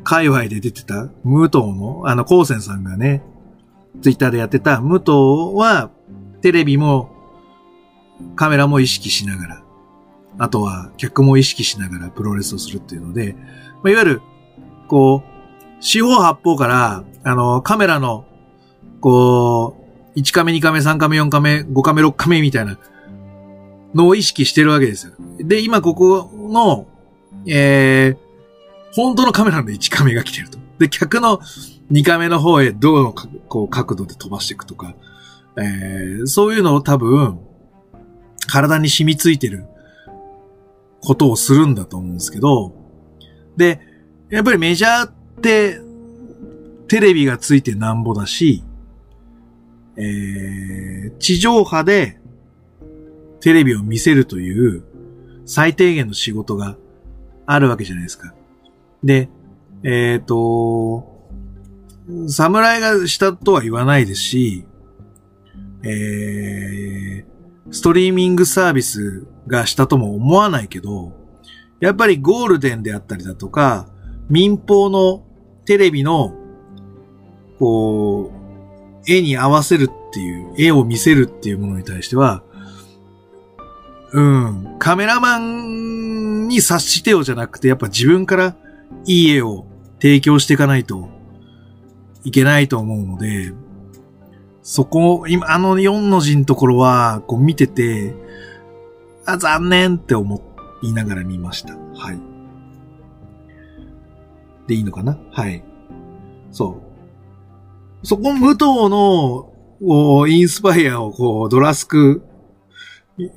[0.00, 3.22] ー、界隈で出てた、武藤の、あの、高専さんがね、
[4.02, 5.12] ツイッターでやってた、武藤
[5.54, 5.92] は、
[6.40, 7.12] テレビも、
[8.34, 9.65] カメラも意識しながら、
[10.38, 13.34] あとは客も意識しながらプロレスをするっていうので、
[13.82, 14.22] まあ、いわゆる、
[14.88, 15.36] こう、
[15.80, 18.24] 四方八方から、あの、カメラの、
[19.00, 19.76] こ
[20.14, 22.78] う、1カメ、2カメ、3カメ、4カメ、5カメ、6カメみたいな
[23.94, 25.12] のを意識してるわけですよ。
[25.38, 26.86] で、今ここの、
[27.46, 28.16] えー、
[28.94, 30.58] 本当のカメラの1カメが来てると。
[30.78, 31.40] で、客の
[31.92, 34.94] 2カメの方へどうのこう角度で飛ばしていくとか、
[35.58, 37.38] えー、そういうのを多分、
[38.46, 39.66] 体に染みついてる
[41.06, 42.72] ことをするんだと思うんですけど、
[43.56, 43.80] で、
[44.28, 45.80] やっぱりメジャーって、
[46.88, 48.64] テレビがついてなんぼだし、
[49.96, 52.18] えー、地上波で
[53.40, 54.82] テレビを見せるという
[55.44, 56.76] 最低限の仕事が
[57.46, 58.34] あるわけじゃないですか。
[59.04, 59.28] で、
[59.84, 61.28] えっ、ー、と、
[62.28, 64.66] 侍がしたとは言わないですし、
[65.84, 71.12] えー、ストリーミングサービスがしたとも思わないけど、
[71.80, 73.86] やっぱりゴールデンであったりだとか、
[74.28, 75.22] 民放の
[75.64, 76.34] テレビの、
[77.58, 82.42] こう、絵に合わせるっていう、絵を見せるっていうものに対しては、
[84.12, 88.56] うん、カメラマンに察してよじゃなくて、やっぱ自分から
[89.04, 89.66] いい絵を
[90.00, 91.08] 提供していかないと
[92.24, 93.52] いけないと思うので、
[94.62, 98.14] そこ、今、あの4の字のところは、こう見てて、
[99.26, 100.42] あ、残念って思
[100.82, 101.76] いながら見ました。
[101.94, 102.20] はい。
[104.68, 105.18] でいいのかな？
[105.32, 105.62] はい。
[106.50, 106.80] そ
[108.02, 108.06] う。
[108.06, 109.52] そこ、武藤の、
[110.28, 112.22] インスパイアをこう、ドラスク、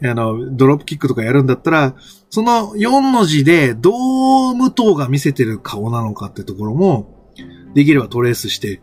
[0.03, 1.95] あの、ドロップキックとかやるんだったら、
[2.29, 7.31] その4の字でどう武藤が見せてる顔なのかってところも、
[7.73, 8.81] できればトレースして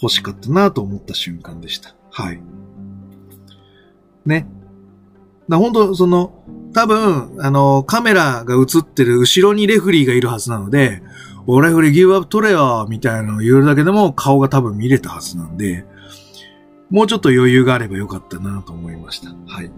[0.00, 1.94] 欲しかったなと思った瞬間でした。
[2.10, 2.40] はい。
[4.24, 4.46] ね。
[5.48, 6.32] だ本当その、
[6.74, 11.02] 多分、あの、カメラが映ってる後ろにレフリーがいるはずなので、
[11.46, 15.86] 俺フリーギブアップ取れよみたいなのを言うだけでも顔が多分見れたはずなんで、
[16.90, 19.30] もうちょっと余裕があればよかったなと思いました。
[19.46, 19.70] はい。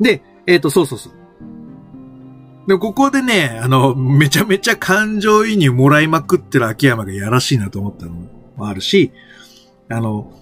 [0.00, 1.12] で、えっ、ー、と、そうそうそう。
[2.68, 8.12] で、ここでね、あの、めちゃめちゃ感情移入もらいまくってる秋山がやらしいなと思ったの
[8.56, 9.12] もあるし、
[9.88, 10.32] あの、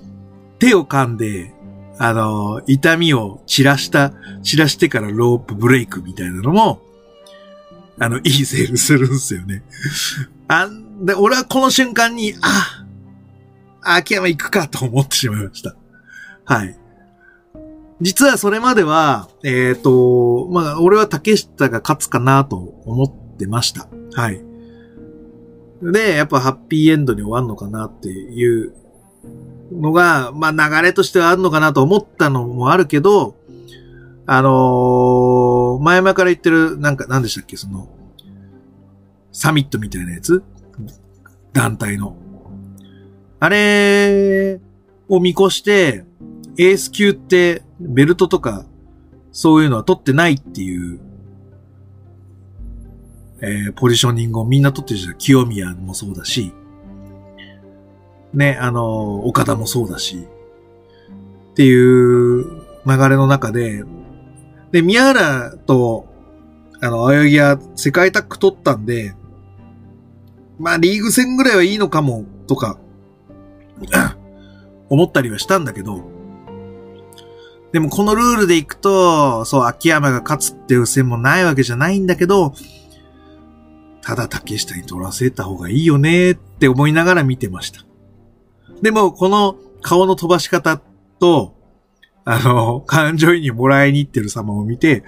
[0.58, 1.54] 手を噛んで、
[2.02, 6.80] あの、痛みを散らした、散らしてからロープブレイクみたいなのも、
[7.98, 9.62] あの、いいセールするんですよね。
[10.48, 12.86] あんで、俺はこの瞬間に、あ、
[13.98, 15.76] 秋山行くかと思ってしまいました。
[16.46, 16.74] はい。
[18.00, 23.88] 実はそれまでは、えっ、ー、と、まあ、俺は竹下が勝つかなと思ってました。
[24.14, 24.42] はい。
[25.82, 28.72] で、やっぱハッピーエンドに終わるのかなっていう
[29.72, 33.36] のが、まあ、流れとしてはあるのかなと思ったのもあるけど、
[34.26, 37.88] あのー、前々から言ってる、なんか、なんでしたっけ、その、
[39.32, 40.42] サミットみたいなやつ？
[41.52, 42.16] 団体の。
[43.38, 44.60] あれ
[45.08, 46.04] を見越して、
[46.58, 48.66] エース級ってベルトとか、
[49.32, 51.00] そういうのは取ってないっていう、
[53.40, 55.18] えー、ポジショニングをみんな取ってるじゃん。
[55.18, 56.52] 清宮もそうだし、
[58.32, 60.26] ね、あの、岡田もそうだし、
[61.52, 62.44] っていう
[62.86, 63.84] 流れの中で、
[64.72, 66.06] で、宮原と、
[66.80, 69.14] あの、青柳は世界タッグ取ったんで、
[70.58, 72.78] まあ、リーグ戦ぐらいはいいのかも、とか、
[74.88, 76.02] 思ったりはしたんだけど、
[77.72, 82.54] でもこのルールでいくと、そう、秋山が勝つっていう戦もないわけじゃないんだけど、
[84.02, 87.84] ただ竹下に取らせた方がいいよねって思いながら見てました。
[88.82, 90.80] でも、この顔の飛ばし方
[91.18, 91.54] と、
[92.24, 95.04] あの、感情移入もらいに行ってる様を見て、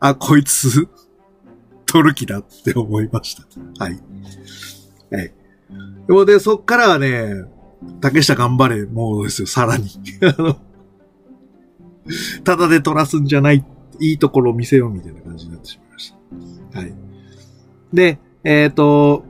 [0.00, 0.88] あ、こいつ、
[1.86, 3.44] 取る気だって思いました。
[3.78, 4.00] はい。
[5.10, 5.32] はい。
[6.06, 7.44] でもで、そっからはね、
[8.00, 9.88] 竹下頑張れ、もうですよ、さらに。
[10.22, 10.56] あの、
[12.44, 13.64] ただで取らすんじゃない、
[14.00, 16.14] いいところを見せようみたいな感じになってしまいまし
[16.72, 16.78] た。
[16.80, 16.94] はい。
[17.92, 19.24] で、えっ、ー、と、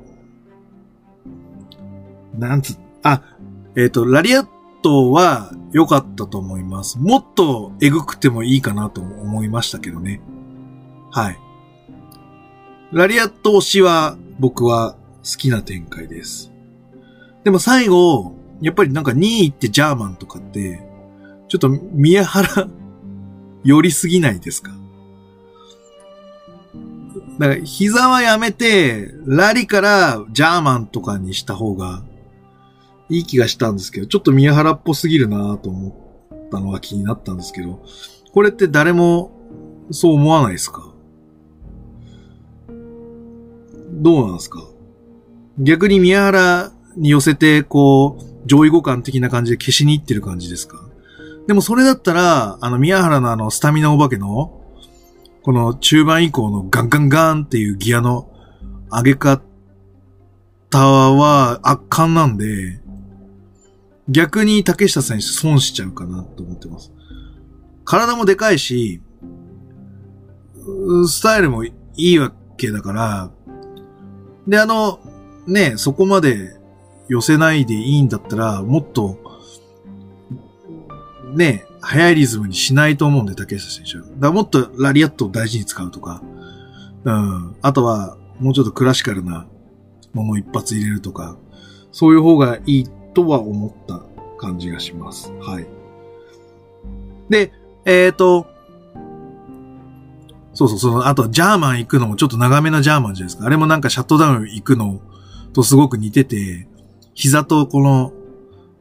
[2.38, 2.85] なんつ、あ、
[3.76, 4.46] えっ、ー、と、ラリアッ
[4.82, 6.98] トは良かったと思います。
[6.98, 10.20] もっとエグくてもいいかなと思いましたけどね。
[11.10, 11.38] はい。
[12.92, 14.92] ラリアット推しは僕は
[15.24, 16.52] 好きな展開です。
[17.44, 20.80] でも最後、やっぱりなんか2位ってジャーマンとかって、
[21.48, 22.68] ちょっと宮原
[23.62, 24.72] 寄りすぎないですか？
[27.38, 32.02] だから膝はやめて、ラリからジャーマンとかにした方が
[33.08, 35.88] いい気がしたんですけど、ちょっと宮原っぽすぎるなと思
[36.48, 37.84] ったのが気になったんですけど、
[38.32, 39.30] これって誰も
[39.90, 40.92] そう思わないですか？
[43.92, 44.62] どうなんですか？
[45.58, 50.82] 逆に宮原に寄せて、こう、上位互換的な感じで消しに行ってる感じですか？
[51.46, 54.62] でもそれだったら、あの、宮原のあの、スタミナお化けの、
[55.42, 58.28] この中盤以降のガンガンガンっていうギアの
[58.90, 59.40] 上げ方
[60.72, 62.80] は圧巻なんで、
[64.08, 66.92] 逆に竹下選手損しちゃうかなと思ってます。
[67.84, 69.02] 体もでかいし、
[71.08, 73.30] スタイルもいいわけだから、
[74.46, 75.00] で、あの、
[75.46, 76.56] ね、そこまで
[77.08, 79.18] 寄せないでいいんだったら、もっと、
[81.34, 84.04] ね、速いリズムにしないと思うんで、竹下選手は。
[84.04, 86.22] だからもっとラリアットを大事に使うとか、
[87.04, 87.56] うん。
[87.62, 89.46] あとは、もうちょっとクラシカルな
[90.12, 91.36] ものを一発入れるとか、
[91.92, 92.86] そういう方がいい
[93.16, 94.02] とは思った
[94.36, 95.32] 感じがします。
[95.40, 95.66] はい。
[97.30, 97.50] で、
[97.86, 98.46] えっ、ー、と、
[100.52, 103.46] そうそう、その、あと、ジャーマン行くのもちょっと長めなジャーマンじゃないですか。
[103.46, 105.00] あれもなんかシャットダウン行くの
[105.54, 106.68] とすごく似てて、
[107.14, 108.12] 膝とこの、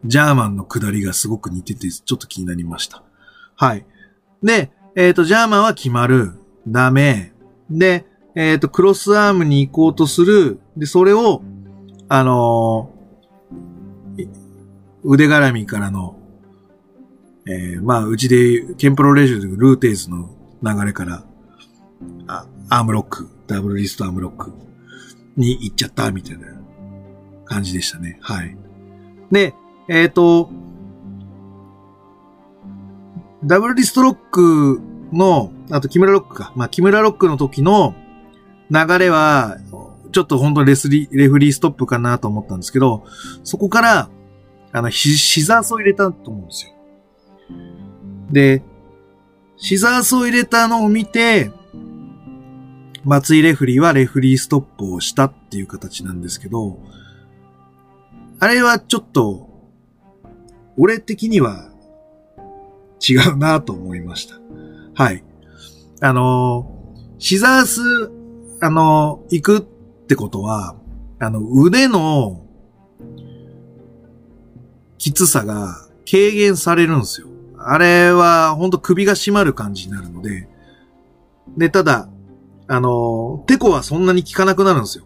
[0.04, 3.04] ジャーマンの下りがすごく似てて、ちょっと気になりました。
[3.56, 3.86] はい。
[4.44, 6.34] で、えっ、ー、と、ジャーマンは決まる。
[6.68, 7.32] ダメ。
[7.70, 8.06] で、
[8.36, 10.60] えっ、ー、と、クロスアームに行こうとする。
[10.76, 11.42] で、それを、
[12.10, 12.95] あの、
[15.06, 16.18] 腕絡みからの、
[17.48, 20.30] えー、まあ、うちで、ケンプロレジュでルーテーズの
[20.64, 21.24] 流れから、
[22.28, 24.52] あ、アームロック、ダブルリストアームロック
[25.38, 26.48] に行っちゃった、みたいな
[27.46, 28.18] 感じでしたね。
[28.22, 28.58] はい。
[29.32, 29.54] で、
[29.88, 30.50] えっ、ー、と、
[33.44, 34.82] ダブルリストロック
[35.14, 36.52] の、あと木村ロックか。
[36.56, 37.94] まあ、木村ロックの時の
[38.72, 39.58] 流れは、
[40.12, 43.06] ちょっと本当にレスリー、レフリーストップかなと思ったんですけど、
[43.44, 44.10] そこから、
[44.76, 46.74] あの、シザースを入れたと思うんですよ。
[48.30, 48.62] で、
[49.56, 51.50] シザースを入れたのを見て、
[53.06, 56.78] 松井レフリーはレフリーストップをしたっていう形なんですけど、
[58.42, 59.48] あれはちょっと、
[60.76, 61.70] 俺的には
[63.00, 64.36] 違うなと思いました。
[65.02, 65.24] はい。
[66.02, 67.80] あの、シザース、
[68.60, 69.62] あの、行くっ
[70.08, 70.76] てことは、
[71.20, 72.45] あの、腕の
[74.98, 77.28] きつさが軽減されるんですよ。
[77.58, 80.48] あれは、ほんと首が締まる感じになるので、
[81.58, 82.10] で、ただ、
[82.68, 85.06] あの、テコはそんなに効かなくなるんですよ。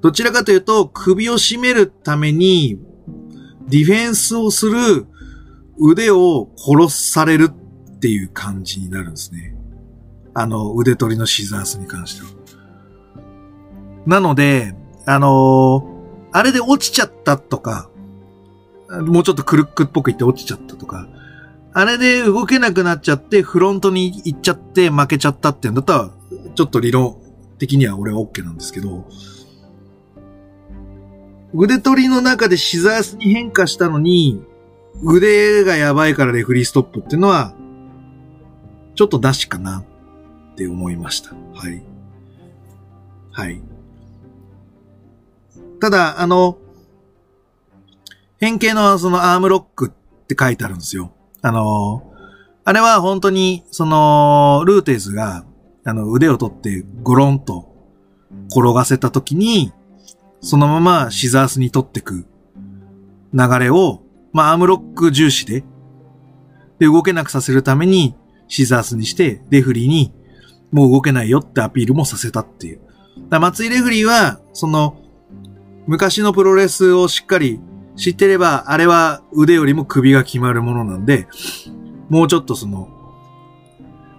[0.00, 2.78] どちらかというと、首を絞めるために、
[3.68, 5.06] ディフェンスをする
[5.78, 9.56] 腕を殺されるっていう感じになるんですね。
[10.34, 12.28] あの、腕取りのシザースに関しては。
[14.06, 15.84] なので、あの
[16.32, 17.90] あれで落ちちゃったとか、
[18.88, 21.08] もうちょっとクルックっぽく言って落ちちゃったとか、
[21.72, 26.10] あれで動けなくなっちゃって、フロントに行っちゃって負けちゃったってんだったら、
[26.54, 27.16] ちょっと理論
[27.58, 29.06] 的には俺は OK なんですけど、
[31.54, 34.42] 腕取りの中でシザースに変化したのに、
[35.02, 37.54] 腕がやばいからレフリーストップっていうのは、
[38.94, 39.84] ちょっと出しかな
[40.52, 41.34] って思いました。
[41.54, 41.82] はい。
[43.32, 43.60] はい。
[45.80, 46.56] ただ、あの、
[48.38, 51.12] 変形のそのアームロックって書いてあるんですよ。
[51.42, 52.12] あの、
[52.64, 55.44] あれは本当に、その、ルーテーズが、
[55.84, 57.72] あの、腕を取ってゴロンと
[58.50, 59.72] 転がせた時に、
[60.40, 62.26] そのままシザースに取ってく
[63.32, 65.64] 流れを、まあ、アームロック重視で、
[66.78, 68.14] で、動けなくさせるために
[68.48, 70.12] シザースにして、レフリーに
[70.72, 72.80] もう動けないよってアピールもさせたっていう。
[73.30, 74.96] だ松井レフリーは、その、
[75.86, 77.60] 昔のプロレスをしっかり
[77.96, 81.26] 知ってれば、あれは腕よりも首が決まるものなんで、
[82.08, 82.88] もうちょっとその、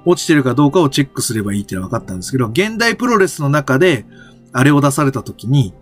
[0.06, 4.06] 落ちてるかどうかをチェックすればいいって分かったんですけど、現代プロレスの中で、
[4.54, 5.74] あれを出された時に、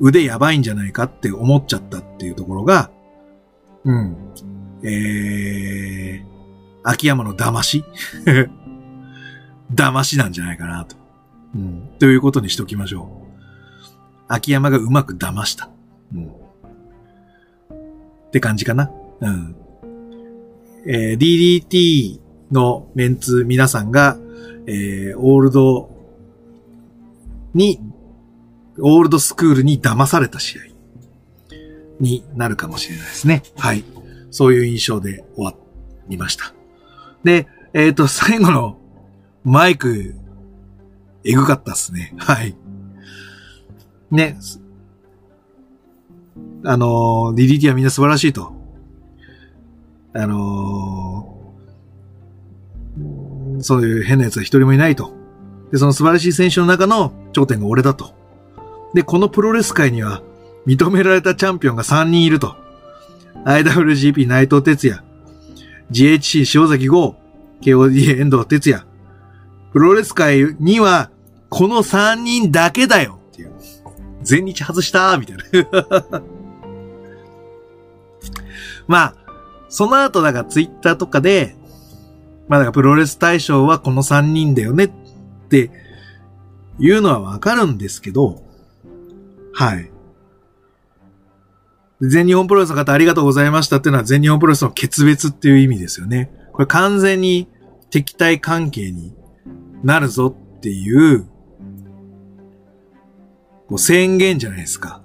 [0.00, 2.90] 腕やばいんじゃないかって思っちゃったっていうところが、
[3.84, 4.16] うん。
[4.82, 6.24] えー、
[6.82, 7.84] 秋山の騙し？
[9.74, 10.96] 騙しなんじゃないかなと。
[11.54, 11.88] うん。
[11.98, 13.24] ということにしときましょう。
[14.28, 15.68] 秋山がうまく騙した。
[18.34, 18.90] って感じかな。
[19.20, 19.56] うん。
[20.86, 22.18] えー、DDT
[22.50, 24.18] のメンツ皆さんが、
[24.66, 25.88] えー、オールド
[27.54, 27.78] に、
[28.80, 30.62] オールドスクールに騙された試合
[32.00, 33.44] になるかもしれないですね。
[33.56, 33.84] はい。
[34.32, 35.54] そういう印象で終わ
[36.08, 36.52] りました。
[37.22, 38.78] で、えっ、ー、と、最後の
[39.44, 40.16] マイク、
[41.22, 42.12] えぐかったっすね。
[42.18, 42.56] はい。
[44.10, 44.36] ね。
[46.64, 48.52] あの、DDT はみんな素晴らしいと。
[50.14, 55.12] あのー、そういう変な奴は一人もいないと。
[55.72, 58.14] で、その素晴らしい選手の中の頂点が俺だと。
[58.94, 60.22] で、このプロレス界には
[60.66, 62.56] 認められたチャンピオンが3人いると。
[63.44, 65.02] IWGP 内藤哲也、
[65.90, 67.16] GHC 塩崎豪、
[67.60, 68.84] KOD 遠藤哲也。
[69.72, 71.10] プロレス界には
[71.50, 73.52] この3人だけだよっていう。
[74.22, 76.22] 全日外したみたいな。
[78.86, 79.14] まあ、
[79.68, 81.56] その後だからツイッターとかで、
[82.48, 84.90] まあだからプロレス大賞はこの3人だよねっ
[85.48, 85.70] て
[86.78, 88.42] いうのはわかるんですけど、
[89.52, 89.90] はい。
[92.00, 96.30] 全日本プロレスの方ありがとうございましたっていうのは全日本プロレスの決別っていう意味ですよね。
[96.52, 97.48] これ完全に
[97.90, 99.14] 敵対関係に
[99.82, 101.26] なるぞっていう、
[103.68, 105.03] こう宣言じゃないですか。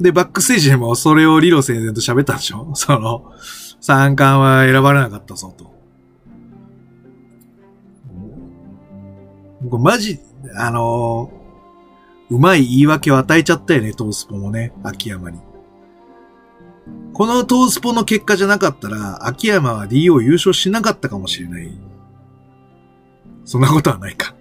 [0.00, 2.70] で、バックステージでもそれを理路整然と喋ったんでしょ？
[2.76, 3.32] その、
[3.80, 5.74] 三冠は選ばれなかったぞと。
[9.68, 10.20] これマジ、
[10.56, 15.40] あのー、うまい言い訳を与えちゃったよね、トースポもね、秋山に。
[17.12, 21.70] このトースポの結果じゃなかったら、秋山は DO 優勝しなかったかもしれない。
[23.44, 24.34] そんなことはないか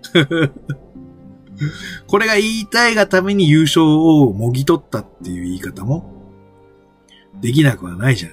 [2.08, 6.12] これが言いたいがために優勝をもぎ取ったっていう言い方も、
[7.41, 8.32] できなくはないじゃん。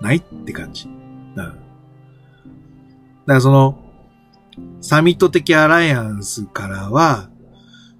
[0.00, 0.88] ないって感じ。
[1.36, 1.60] だから、だか
[3.26, 3.78] らその、
[4.80, 7.30] サミット的アライアンスからは、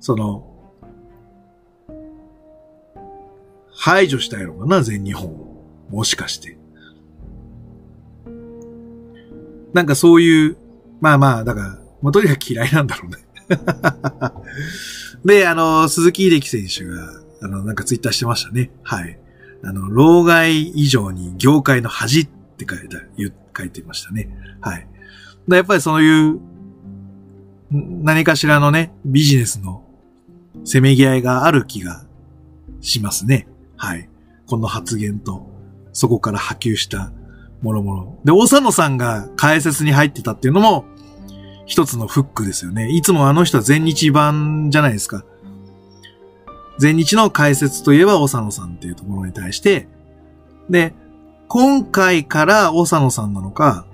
[0.01, 0.49] その、
[3.74, 5.53] 排除したいのかな、全日本を。
[5.90, 6.59] もしかして。
[9.72, 10.57] なんかそういう、
[11.01, 13.18] まあまあ、だから、もうとにかく嫌いなんだろうね。
[15.24, 17.09] で、あの、鈴木秀樹選手が、
[17.42, 18.70] あの、なんかツイッターしてましたね。
[18.82, 19.18] はい。
[19.64, 22.98] あの、老害以上に業界の恥って書いた、
[23.57, 24.28] 書いてましたね。
[24.61, 24.86] はい。
[25.48, 26.40] やっぱりそういう、
[27.70, 29.84] 何かしらのね、ビジネスの
[30.64, 32.05] せめぎ合いがある気が
[32.80, 33.48] しますね。
[33.76, 34.09] はい。
[34.46, 35.50] この発言と、
[35.92, 37.12] そこから波及した
[37.62, 38.18] ものもの。
[38.24, 40.84] で、大佐野さんが解説に入ってたっていうのも、
[41.66, 42.90] 一つのフックですよね。
[42.90, 45.24] いつもあの人は全日版じゃないですか。
[46.78, 49.88] 全日の解説といえば、長野さんっていうところに対して、
[50.68, 50.94] で、
[51.48, 53.86] 今回から長野さんなのか、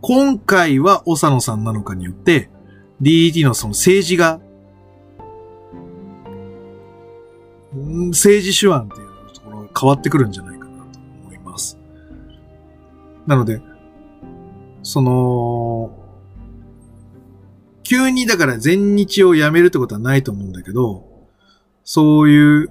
[0.00, 2.50] 今回は長野さんなのかによって、
[3.02, 4.40] DDT のその政治が、
[8.10, 11.78] 政治手腕っていうところが変わってくるんじゃないかなと思います。
[13.26, 13.60] なので、
[14.82, 16.05] その、
[17.88, 21.06] 急にだから全日をやめるってことはないと思うんだけど、
[21.84, 22.70] そういう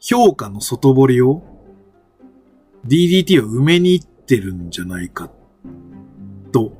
[0.00, 1.44] 評価の外堀を
[2.84, 5.30] DDT を埋めに行ってるんじゃないか
[6.50, 6.72] と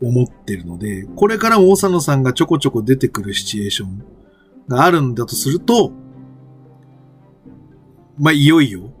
[0.00, 4.02] 思ってるので、これからも大佐野さんがちょこちょこ出てくるシチュエーション
[4.66, 5.92] があるんだとすると、
[8.18, 8.94] まあ、いよいよ、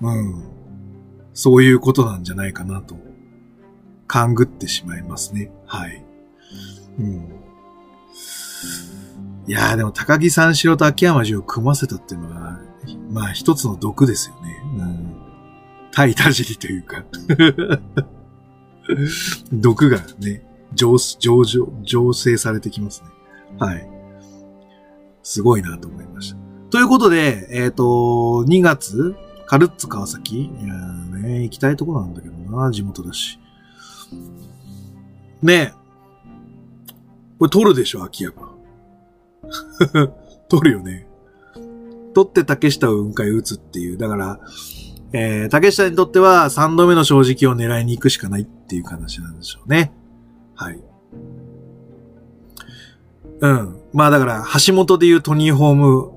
[0.00, 0.44] うん、
[1.34, 2.96] そういうことなんじゃないかなと、
[4.06, 5.50] 勘ぐってしまいますね。
[5.66, 6.05] はい。
[6.98, 7.32] うん。
[9.46, 12.58] いやーでも高木三四郎と秋山城を組ませたっていうのは、
[13.10, 14.62] まあ一つの毒ですよね。
[14.78, 15.14] うん。
[15.92, 17.04] 対田尻というか
[19.52, 20.42] 毒がね、
[20.74, 23.08] 上、上、上、醸成されてきますね。
[23.58, 23.88] はい。
[25.22, 26.36] すごいなと思いました。
[26.70, 27.84] ということで、えっ、ー、と、
[28.46, 29.14] 2月
[29.46, 30.74] カルッツ川崎いや
[31.20, 33.38] ね、行きたいとこなんだけどな、地元だし。
[35.42, 35.85] ねえ。
[37.38, 38.34] これ撮るでしょ、秋山。
[40.48, 41.06] 撮るよね。
[42.14, 43.98] 撮って竹下を雲海打つっていう。
[43.98, 44.40] だから、
[45.12, 49.92] えー、竹下にとっては3度目の正直を狙いに行くしかないっていう話なんでしょうね。
[50.54, 50.80] はい。
[53.40, 53.80] うん。
[53.92, 56.10] まあだから、橋本で言うトニーホーム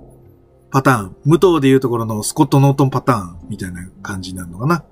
[0.72, 4.86] パターン、武藤でいうところのスコット・ノートンパターンみたいな感じになるのかな。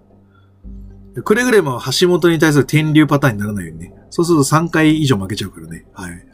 [1.23, 3.93] くれぐれも橋本に対する天竜パターンにならないようにね。
[4.09, 5.85] そうすると3回以上負けちゃうからね。
[5.93, 6.25] はい。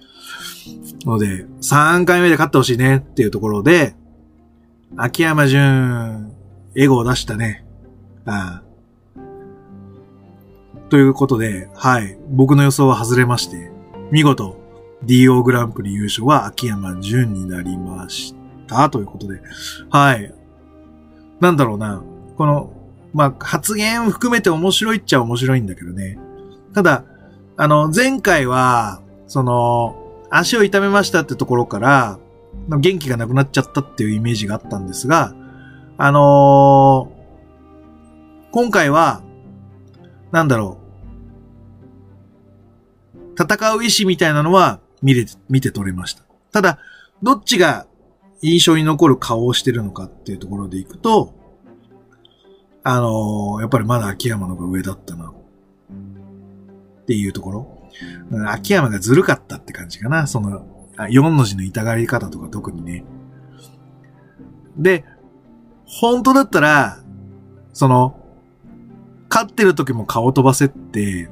[1.05, 3.95] ので、3回目で勝ってほしいねっていうところで、
[4.95, 6.31] 秋山純、
[6.75, 7.65] エゴを出したね。
[8.25, 8.63] ああ
[10.89, 12.17] ということで、はい。
[12.29, 13.71] 僕の予想は外れまして、
[14.11, 14.59] 見事、
[15.05, 18.35] DO グランプリ優勝は秋山純になりまし。
[18.67, 19.41] たということで。
[19.89, 20.33] はい。
[21.39, 22.03] なんだろうな。
[22.37, 22.71] この、
[23.13, 26.17] まあ、発言含めて面白いっちゃ面白いんだけどね。
[26.73, 27.05] ただ、
[27.57, 29.95] あの、前回は、その、
[30.31, 32.19] 足を痛めましたってところから、
[32.69, 35.35] 元気がなくなっちゃったっていうイメージがあったんですが、
[35.97, 39.21] あのー、今回は、
[40.31, 40.79] なんだろ
[43.15, 43.41] う。
[43.41, 46.23] 戦う意志みたいなのは見れ、見て取れました。
[46.51, 46.79] ただ、
[47.21, 47.85] どっちが
[48.41, 51.33] 印象に残る顔をしてるのかっていうところでいくと、
[52.83, 55.29] あのー、やっぱりまだ秋山の方が上だったな。
[55.29, 57.89] っていうところ。
[58.47, 60.27] 秋山がずるかったって感じかな。
[60.27, 60.65] その、
[60.97, 63.05] 4の字の痛がり方とか特にね。
[64.77, 65.05] で、
[65.85, 66.99] 本当だったら、
[67.73, 68.19] その、
[69.29, 71.29] 勝ってる時も顔飛ばせって、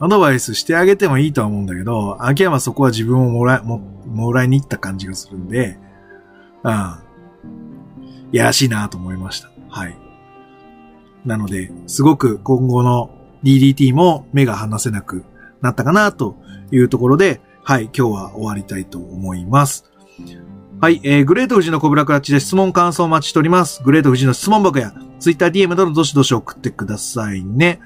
[0.00, 5.78] アドバイスしてあげてもいいとは思うんだけど、秋山そこは自分をもらい、も、もらいに行った感じがするんで、
[6.64, 6.72] うん。
[8.32, 9.50] いやらしいなと思いました。
[9.68, 10.01] はい。
[11.24, 13.10] なので、すごく今後の
[13.44, 15.24] DDT も目が離せなく
[15.60, 16.36] なったかなと
[16.70, 19.84] いうところで、はい、今日は終わりたいと思います。
[20.80, 23.82] はい、えー、グレート富士のコブラクラッチで質問感想をお待ちしております。
[23.84, 27.80] グレート富士の質問箱や Twitter DM などどしどし送ってくださいね。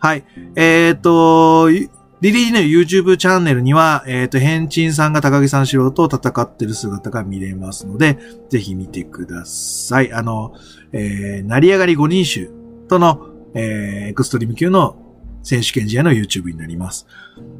[0.00, 0.24] はい、
[0.56, 8.18] えー、と、リリーの YouTube チャンネルには、えっ、ー、と、ヘンチンさんが高木さん素人と戦ってる姿が見れますので、
[8.50, 10.12] ぜひ見てください。
[10.12, 10.54] あの、
[10.92, 12.59] えー、成り上がり5人衆
[12.90, 14.96] との、えー、エクストリーム級の
[15.44, 17.06] 選手権試合の YouTube になります。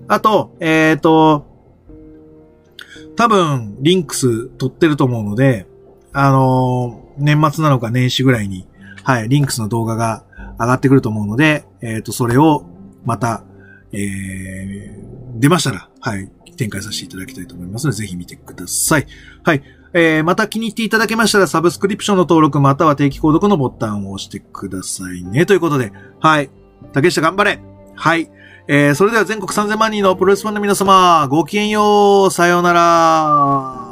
[0.09, 1.47] あと、えっ、ー、と、
[3.14, 5.66] 多分、リンクス取ってると思うので、
[6.12, 8.66] あのー、年末なのか年始ぐらいに、
[9.05, 10.24] はい、リンクスの動画が
[10.59, 12.64] 上がってくると思うので、えっ、ー、と、それを
[13.05, 13.45] また、
[13.93, 19.07] えー、出ましたら、はい、展開させていただきたいと思いますので、ぜひ見てください。
[19.45, 19.62] はい。
[19.93, 25.47] えー、また気に入っていただけましたら、サブスクリプションの登録または定期購読のボタンを押してくださいね。
[25.47, 26.51] ということで、はい。
[26.93, 27.61] 竹下頑張れ
[27.95, 28.30] はい。
[28.68, 33.89] えー、それでは全国3000万人のプロレスファンの皆様、ごきげんようさようなら